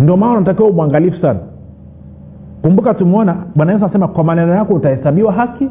ndio 0.00 0.16
maana 0.16 0.32
unatakiwa 0.36 0.68
umwangalifu 0.68 1.20
sana 1.20 1.38
kumbuka 2.62 2.94
tumeona 2.94 3.36
bwana 3.56 3.72
yesu 3.72 3.84
anasema 3.84 4.08
kwa 4.08 4.24
maneno 4.24 4.54
yako 4.54 4.74
utahesabiwa 4.74 5.32
haki 5.32 5.68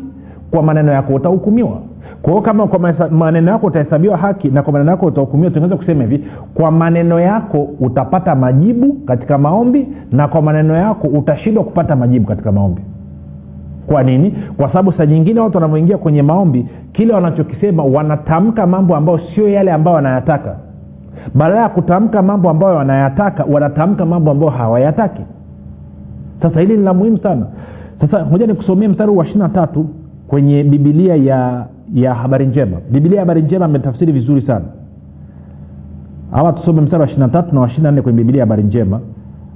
kwa 0.51 0.63
maneno 0.63 0.91
yako 0.91 1.13
utahukumiwa. 1.13 1.77
Kwa 2.21 2.31
hiyo 2.31 2.41
kama 2.43 2.67
kwa 2.67 2.79
maneno 3.11 3.51
yako 3.51 3.67
utahesabiwa 3.67 4.17
haki 4.17 4.47
na 4.49 4.61
kwa 4.63 4.73
maneno 4.73 4.91
yako 4.91 5.05
utahukumiwa 5.05 5.51
tunaweza 5.51 5.75
kusema 5.77 6.03
hivi 6.03 6.25
kwa 6.53 6.71
maneno 6.71 7.19
yako 7.19 7.67
utapata 7.79 8.35
majibu 8.35 8.93
katika 8.93 9.37
maombi 9.37 9.87
na 10.11 10.27
kwa 10.27 10.41
maneno 10.41 10.75
yako 10.75 11.07
utashindwa 11.07 11.63
kupata 11.63 11.95
majibu 11.95 12.27
katika 12.27 12.51
maombi. 12.51 12.81
Kwa 13.87 14.03
nini? 14.03 14.33
Kwa 14.57 14.67
sababu 14.67 14.91
saa 14.91 15.05
nyingine 15.05 15.39
watu 15.39 15.57
wanavyoingia 15.57 15.97
kwenye 15.97 16.21
maombi 16.21 16.65
kile 16.93 17.13
wanachokisema 17.13 17.83
wanatamka 17.83 18.67
mambo 18.67 18.95
ambayo 18.95 19.19
sio 19.35 19.49
yale 19.49 19.71
ambayo 19.71 19.95
wanayataka. 19.95 20.55
Badala 21.35 21.61
ya 21.61 21.69
kutamka 21.69 22.21
mambo 22.21 22.49
ambayo 22.49 22.75
wanayataka 22.75 23.43
wanatamka 23.43 24.05
mambo 24.05 24.31
ambayo 24.31 24.51
hawayataki 24.51 25.21
sasa 26.41 26.59
hili 26.59 26.77
ni 26.77 26.83
la 26.83 26.93
muhimu 26.93 27.17
sana. 27.17 27.45
Sasa 28.01 28.25
moja 28.25 28.47
nikusomie 28.47 28.87
mstari 28.87 29.11
wa 29.11 29.23
ishiri 29.25 29.39
na 29.39 29.49
tatu 29.49 29.85
kwenye 30.27 30.63
bibilia 30.63 31.15
ya 31.15 31.65
ya 31.93 32.13
habari 32.13 32.45
njema. 32.47 32.77
Bibilia 32.91 33.15
ya 33.17 33.21
habari 33.21 33.41
njema 33.41 33.65
ametafsiri 33.65 34.11
vizuri 34.11 34.41
sana. 34.41 34.65
Ama 36.31 36.53
tusome 36.53 36.81
mstari 36.81 37.01
wa 37.01 37.07
ishiri 37.07 37.21
na 37.21 37.29
tatu 37.29 37.55
na 37.55 37.61
wa 37.61 37.67
ishiri 37.67 37.83
na 37.83 37.91
nne 37.91 38.01
kwenye 38.01 38.17
bibilia 38.17 38.39
ya 38.39 38.45
habari 38.45 38.63
njema. 38.63 38.99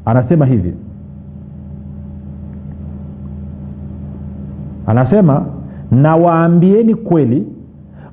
Anasema 0.05 0.45
hivi. 0.45 0.73
Anasema 4.87 5.45
na 5.91 6.15
waambieni 6.15 6.95
kweli 6.95 7.47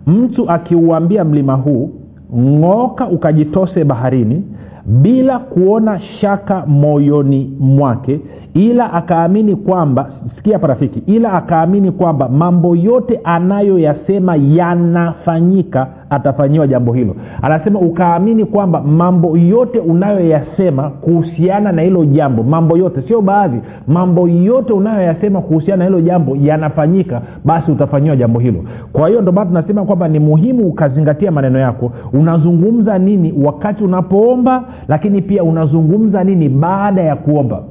mtu 0.06 0.50
akiuambia 0.50 1.24
mlima 1.24 1.54
huu 1.54 1.90
ng'oka 2.36 3.08
ukajitose 3.08 3.84
baharini 3.84 4.44
bila 4.86 5.38
kuona 5.38 6.00
shaka 6.00 6.66
moyoni 6.66 7.56
mwake 7.60 8.20
ila 8.54 8.92
akaamini 8.92 9.56
kwamba 9.56 10.10
sikia 10.36 10.52
hapa 10.52 10.66
rafiki 10.66 10.98
ila 11.06 11.32
akaamini 11.32 11.92
kwamba 11.92 12.28
mambo 12.28 12.76
yote 12.76 13.20
anayoyasema 13.24 14.36
yanafanyika 14.36 15.86
atafanyiwa 16.10 16.66
jambo 16.66 16.92
hilo. 16.92 17.16
Anasema 17.42 17.78
ukaamini 17.80 18.44
kwamba 18.44 18.80
mambo 18.82 19.36
yote 19.36 19.78
unayoyasema 19.78 20.90
kuhusiana 20.90 21.72
na 21.72 21.82
hilo 21.82 22.04
jambo 22.04 22.42
mambo 22.42 22.76
yote 22.76 23.02
sio 23.02 23.20
baadhi 23.22 23.60
mambo 23.86 24.28
yote 24.28 24.72
unayoyasema 24.72 25.40
kuhusiana 25.42 25.76
na 25.76 25.84
hilo 25.84 26.00
jambo 26.00 26.36
yanafanyika 26.36 27.22
basi 27.44 27.70
utafanyiwa 27.72 28.16
jambo 28.16 28.38
hilo. 28.38 28.64
Kwa 28.92 29.08
hiyo 29.08 29.20
ndio 29.20 29.32
maana 29.32 29.46
tunasema 29.48 29.84
kwamba 29.84 30.08
ni 30.08 30.18
muhimu 30.18 30.66
ukazingatia 30.68 31.30
maneno 31.30 31.58
yako. 31.58 31.92
Unazungumza 32.12 32.98
nini 32.98 33.34
wakati 33.44 33.84
unapoomba 33.84 34.64
lakini 34.88 35.22
pia 35.22 35.42
unazungumza 35.44 36.24
nini 36.24 36.48
baada 36.48 37.02
ya 37.02 37.16
kuomba 37.16 37.62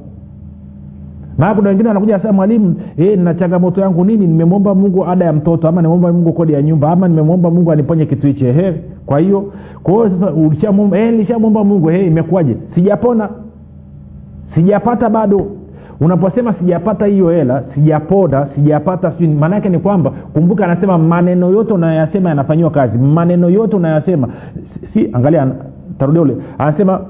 maana 1.38 1.54
kuna 1.54 1.68
wengine 1.68 1.88
wanakuja 1.88 2.16
sasa 2.18 2.32
mwalimu 2.32 2.74
e, 2.96 3.16
na 3.16 3.34
changamoto 3.34 3.80
yangu 3.80 4.04
nini? 4.04 4.26
Nimemwomba 4.26 4.74
mungu 4.74 5.06
ada 5.06 5.24
ya 5.24 5.32
mtoto 5.32 5.68
ama 5.68 5.82
nimemwomba 5.82 6.12
mungu 6.12 6.32
kodi 6.32 6.52
ya 6.52 6.62
nyumba 6.62 6.90
ama 6.90 7.08
nimemwomba 7.08 7.50
mungu 7.50 7.72
aniponye 7.72 8.06
kitu 8.06 8.26
hichi 8.26 8.44
ehe. 8.46 8.74
Kwa 9.06 9.18
hiyo 9.18 9.52
kwa 9.82 9.92
hiyo 9.94 10.10
sasa 10.20 10.32
e, 10.98 11.10
nilishamwomba 11.10 11.64
mungu 11.64 11.88
he 11.88 12.06
imekuwaje? 12.06 12.56
Sijapona. 12.74 13.28
Sijapata 14.54 15.08
bado. 15.10 15.46
Unaposema 16.00 16.54
sijapata 16.54 17.06
hiyo 17.06 17.30
hela 17.30 17.62
sijapona 17.74 18.46
sijapata 18.54 19.12
maanaake 19.40 19.68
ni 19.68 19.78
kwamba 19.78 20.10
kumbuka 20.10 20.64
anasema 20.64 20.98
maneno 20.98 21.50
yote 21.50 21.72
unayoyasema 21.72 22.28
yanafanyiwa 22.28 22.70
kazi. 22.70 22.98
Maneno 22.98 23.50
yote 23.50 23.76
unayoyasema 23.76 24.28
si 24.94 25.10
angalia 25.12 25.48
tarudia 25.98 26.22
ule. 26.22 26.36
Anasema 26.58 27.00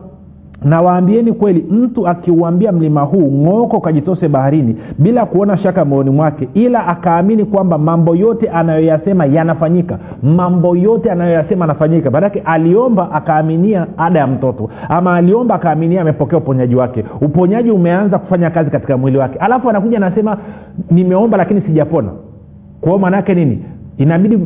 na 0.64 0.80
waambieni 0.82 1.32
kweli 1.32 1.66
mtu 1.70 2.08
akiuambia 2.08 2.72
mlima 2.72 3.00
huu 3.02 3.32
ng'oko 3.32 3.76
ukajitose 3.76 4.28
baharini 4.28 4.76
bila 4.98 5.26
kuona 5.26 5.56
shaka 5.58 5.84
moyoni 5.84 6.10
mwake 6.10 6.48
ila 6.54 6.86
akaamini 6.86 7.44
kwamba 7.44 7.78
mambo 7.78 8.16
yote 8.16 8.48
anayoyasema 8.48 9.26
yanafanyika 9.26 9.98
mambo 10.22 10.76
yote 10.76 11.10
anayoyasema 11.10 11.64
anafanyika 11.64 12.10
maanake 12.10 12.40
aliomba 12.44 13.12
akaaminia 13.12 13.86
ada 13.96 14.18
ya 14.18 14.26
mtoto 14.26 14.70
ama 14.88 15.14
aliomba 15.16 15.54
akaaminia 15.54 16.00
amepokea 16.00 16.38
uponyaji 16.38 16.74
wake. 16.74 17.04
Uponyaji 17.20 17.70
umeanza 17.70 18.18
kufanya 18.18 18.50
kazi 18.50 18.70
katika 18.70 18.96
mwili 18.96 19.18
wake. 19.18 19.38
Alafu 19.38 19.70
anakuja 19.70 19.96
anasema 19.96 20.36
nimeomba 20.90 21.36
lakini 21.38 21.60
sijapona. 21.60 22.08
Kwao 22.80 22.98
maanaake 22.98 23.34
nini? 23.34 23.64
Inabidi 23.98 24.38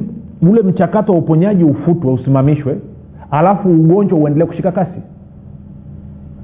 ule 0.50 0.62
mchakato 0.62 1.12
wa 1.12 1.18
uponyaji 1.18 1.64
ufutwe 1.64 2.12
usimamishwe. 2.12 2.76
Alafu 3.30 3.68
ugonjwa 3.68 4.18
uendelee 4.18 4.46
kushika 4.46 4.72
kasi 4.72 5.00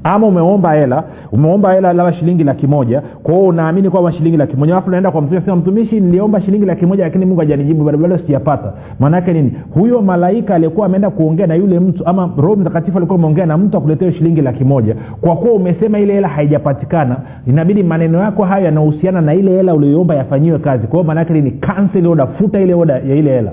ama 0.04 0.26
umeomba 0.26 0.72
hela 0.72 1.04
umeomba 1.32 1.72
hela 1.72 1.92
labda 1.92 2.12
shilingi 2.12 2.44
laki 2.44 2.66
moja 2.66 3.02
kwa 3.22 3.34
hiyo 3.34 3.46
unaamini 3.46 3.90
kwamba 3.90 4.12
shilingi 4.12 4.36
laki 4.36 4.56
moja 4.56 4.72
alafu 4.72 4.88
unaenda 4.88 5.10
kwa 5.10 5.22
mtumishi 5.22 5.50
mtumishi 5.50 6.00
niliomba 6.00 6.40
shilingi 6.40 6.66
laki 6.66 6.86
moja 6.86 7.04
lakini 7.04 7.26
mungu 7.26 7.40
hajanijibu 7.40 7.84
bado 7.84 8.18
sijapata. 8.18 8.72
Maanaake 8.98 9.32
nini? 9.32 9.52
Huyo 9.74 10.02
malaika 10.02 10.54
aliyekuwa 10.54 10.86
ameenda 10.86 11.10
kuongea 11.10 11.46
na 11.46 11.54
yule 11.54 11.80
mtu 11.80 12.06
ama 12.06 12.30
roho 12.36 12.56
mtakatifu 12.56 12.98
alikuwa 12.98 13.18
ameongea 13.18 13.46
na 13.46 13.58
mtu 13.58 13.76
akuletea 13.76 14.12
shilingi 14.12 14.40
laki 14.40 14.64
moja 14.64 14.96
kwa 15.20 15.36
kuwa 15.36 15.52
umesema 15.52 15.98
ile 15.98 16.14
hela 16.14 16.28
haijapatikana 16.28 17.16
inabidi 17.46 17.82
maneno 17.82 18.18
yako 18.18 18.44
hayo 18.44 18.64
yanahusiana 18.64 19.20
na 19.20 19.34
ile 19.34 19.50
hela 19.50 19.74
ulioomba 19.74 20.14
yafanyiwe 20.14 20.58
kazi. 20.58 20.86
Kwa 20.86 21.02
hiyo 21.02 21.24
nini? 21.30 21.50
Cancel 21.50 22.06
order 22.06 22.28
futa 22.38 22.60
ile 22.60 22.74
oda 22.74 22.92
ya 22.94 23.14
ile 23.14 23.30
hela. 23.30 23.52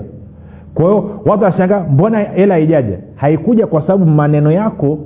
Kwa 0.74 0.84
hiyo 0.84 1.20
watu 1.26 1.44
wanashangaa 1.44 1.80
mbona 1.92 2.18
hela 2.18 2.54
haijaja? 2.54 2.98
Haikuja 3.16 3.66
kwa 3.66 3.82
sababu 3.82 4.06
maneno 4.06 4.52
yako 4.52 4.98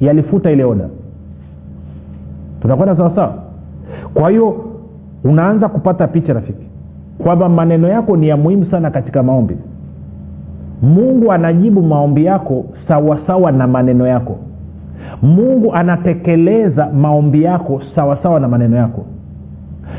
yalifuta 0.00 0.50
ile 0.50 0.64
oda 0.64 0.88
tunakwenda 2.60 2.96
sawasawa 2.96 3.34
kwa 4.14 4.30
hiyo 4.30 4.64
unaanza 5.24 5.68
kupata 5.68 6.06
picha 6.08 6.32
rafiki 6.32 6.66
kwamba 7.18 7.48
maneno 7.48 7.88
yako 7.88 8.16
ni 8.16 8.28
ya 8.28 8.36
muhimu 8.36 8.66
sana 8.70 8.90
katika 8.90 9.22
maombi. 9.22 9.56
Mungu 10.82 11.32
anajibu 11.32 11.82
maombi 11.82 12.24
yako 12.24 12.64
sawasawa 12.88 13.26
sawa 13.26 13.52
na 13.52 13.66
maneno 13.66 14.06
yako. 14.06 14.38
Mungu 15.22 15.74
anatekeleza 15.74 16.86
maombi 16.92 17.42
yako 17.42 17.82
sawasawa 17.94 18.22
sawa 18.22 18.40
na 18.40 18.48
maneno 18.48 18.76
yako. 18.76 19.04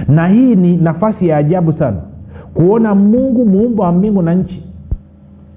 Na 0.08 0.28
hii 0.28 0.56
ni 0.56 0.78
nafasi 0.78 1.28
ya 1.28 1.38
ajabu 1.38 1.74
sana 1.74 1.98
kuona 2.54 2.96
mungu 2.96 3.46
muumba 3.46 3.84
wa 3.84 3.92
mbingu 3.92 4.22
na 4.22 4.34
nchi 4.34 4.64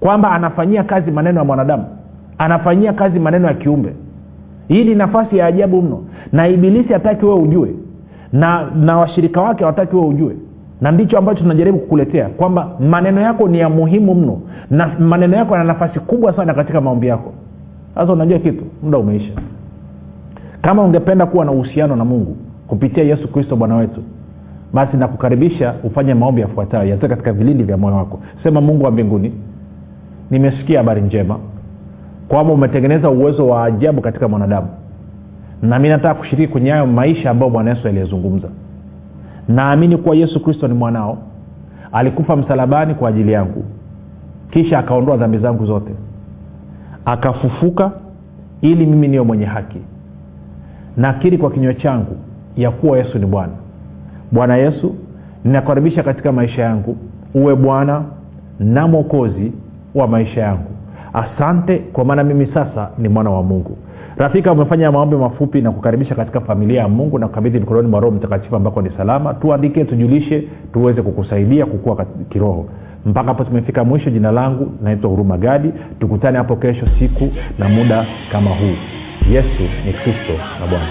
kwamba 0.00 0.30
anafanyia 0.30 0.84
kazi 0.84 1.10
maneno 1.10 1.38
ya 1.38 1.44
mwanadamu 1.44 1.84
anafanyia 2.38 2.92
kazi 2.92 3.18
maneno 3.18 3.48
ya 3.48 3.54
kiumbe 3.54 3.92
hii 4.68 4.84
ni 4.84 4.94
nafasi 4.94 5.36
ya 5.38 5.46
ajabu 5.46 5.82
mno. 5.82 6.04
Na 6.32 6.48
ibilisi 6.48 6.92
hataki 6.92 7.24
wewe 7.26 7.38
ujue. 7.40 7.74
Na 8.32 8.70
na 8.76 8.96
washirika 8.98 9.40
wake 9.40 9.60
hawataki 9.64 9.96
wewe 9.96 10.08
ujue. 10.08 10.36
Na 10.80 10.92
ndicho 10.92 11.18
ambacho 11.18 11.42
tunajaribu 11.42 11.78
kukuletea 11.78 12.28
kwamba 12.28 12.70
maneno 12.80 13.20
yako 13.20 13.48
ni 13.48 13.58
ya 13.58 13.68
muhimu 13.68 14.14
mno. 14.14 14.40
Na 14.70 14.86
maneno 14.98 15.36
yako 15.36 15.52
yana 15.52 15.64
nafasi 15.64 16.00
kubwa 16.00 16.36
sana 16.36 16.54
katika 16.54 16.80
maombi 16.80 17.06
yako. 17.06 17.32
Sasa 17.94 18.12
unajua 18.12 18.38
kitu 18.38 18.64
muda 18.82 18.98
umeisha. 18.98 19.32
Kama 20.62 20.82
ungependa 20.82 21.26
kuwa 21.26 21.44
na 21.44 21.52
uhusiano 21.52 21.96
na 21.96 22.04
mungu 22.04 22.36
kupitia 22.66 23.04
yesu 23.04 23.28
kristo 23.32 23.56
bwana 23.56 23.76
wetu 23.76 24.02
basi 24.72 24.96
nakukaribisha 24.96 25.74
ufanye 25.84 26.14
maombi 26.14 26.40
yafuatayo 26.40 26.88
yatoe 26.90 27.08
katika 27.08 27.32
vilindi 27.32 27.62
vya 27.64 27.76
moyo 27.76 27.96
wako. 27.96 28.18
Sema 28.42 28.60
mungu 28.60 28.84
wa 28.84 28.90
mbinguni 28.90 29.32
nimesikia 30.30 30.78
habari 30.78 31.00
njema 31.02 31.36
kwamba 32.32 32.52
umetengeneza 32.52 33.10
uwezo 33.10 33.46
wa 33.46 33.64
ajabu 33.64 34.00
katika 34.00 34.28
mwanadamu. 34.28 34.68
Na 35.62 35.78
mi 35.78 35.88
nataka 35.88 36.14
kushiriki 36.14 36.52
kwenye 36.52 36.70
hayo 36.70 36.86
maisha 36.86 37.30
ambayo 37.30 37.50
bwana 37.52 37.70
yesu 37.70 37.88
aliyezungumza. 37.88 38.48
Naamini 39.48 39.96
kuwa 39.96 40.16
yesu 40.16 40.42
kristo 40.42 40.68
ni 40.68 40.74
mwanao. 40.74 41.18
Alikufa 41.92 42.36
msalabani 42.36 42.94
kwa 42.94 43.08
ajili 43.08 43.32
yangu. 43.32 43.64
Kisha 44.50 44.78
akaondoa 44.78 45.16
dhambi 45.16 45.38
zangu 45.38 45.66
zote. 45.66 45.92
Akafufuka 47.04 47.90
ili 48.60 48.86
mimi 48.86 49.08
niyo 49.08 49.24
mwenye 49.24 49.44
haki. 49.44 49.78
Nakiri 50.96 51.38
kwa 51.38 51.50
kinywa 51.50 51.74
changu 51.74 52.16
ya 52.56 52.70
kuwa 52.70 52.98
yesu 52.98 53.18
ni 53.18 53.26
bwana. 53.26 53.52
Bwana 54.32 54.56
yesu 54.56 54.94
ninakaribisha 55.44 56.02
katika 56.02 56.32
maisha 56.32 56.62
yangu. 56.62 56.96
Uwe 57.34 57.56
bwana 57.56 58.02
na 58.60 58.88
mwokozi 58.88 59.52
wa 59.94 60.08
maisha 60.08 60.40
yangu 60.40 60.72
asante 61.12 61.78
kwa 61.78 62.04
maana 62.04 62.24
mimi 62.24 62.46
sasa 62.54 62.90
ni 62.98 63.08
mwana 63.08 63.30
wa 63.30 63.42
mungu. 63.42 63.78
Rafika 64.16 64.52
umefanya 64.52 64.92
maombi 64.92 65.16
mafupi 65.16 65.60
na 65.60 65.70
kukaribisha 65.70 66.14
katika 66.14 66.40
familia 66.40 66.80
ya 66.80 66.88
mungu 66.88 67.18
na 67.18 67.28
kukabidhi 67.28 67.58
mikononi 67.60 67.88
mwa 67.88 68.00
roho 68.00 68.16
mtakatifu 68.16 68.56
ambako 68.56 68.82
ni 68.82 68.90
salama. 68.96 69.34
Tuandike 69.34 69.84
tujulishe 69.84 70.48
tuweze 70.72 71.02
kukusaidia 71.02 71.66
kukua 71.66 72.06
kiroho. 72.30 72.66
Mpaka 73.06 73.28
hapo 73.28 73.44
tumefika 73.44 73.84
mwisho 73.84 74.10
jina 74.10 74.32
langu 74.32 74.72
naitwa 74.82 75.10
huruma 75.10 75.38
gadi. 75.38 75.72
Tukutane 76.00 76.38
hapo 76.38 76.56
kesho 76.56 76.86
siku 76.98 77.28
na 77.58 77.68
muda 77.68 78.06
kama 78.32 78.50
huu. 78.50 78.76
Yesu 79.32 79.62
ni 79.86 79.92
kristo 79.92 80.32
na 80.60 80.66
bwana. 80.66 80.86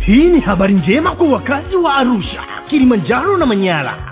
Hii 0.00 0.24
ni 0.28 0.40
habari 0.40 0.74
njema 0.74 1.10
kwa 1.10 1.28
wakazi 1.28 1.76
wa 1.76 1.94
arusha 1.94 2.40
kilimanjaro 2.68 3.36
na 3.36 3.46
manyara 3.46 4.11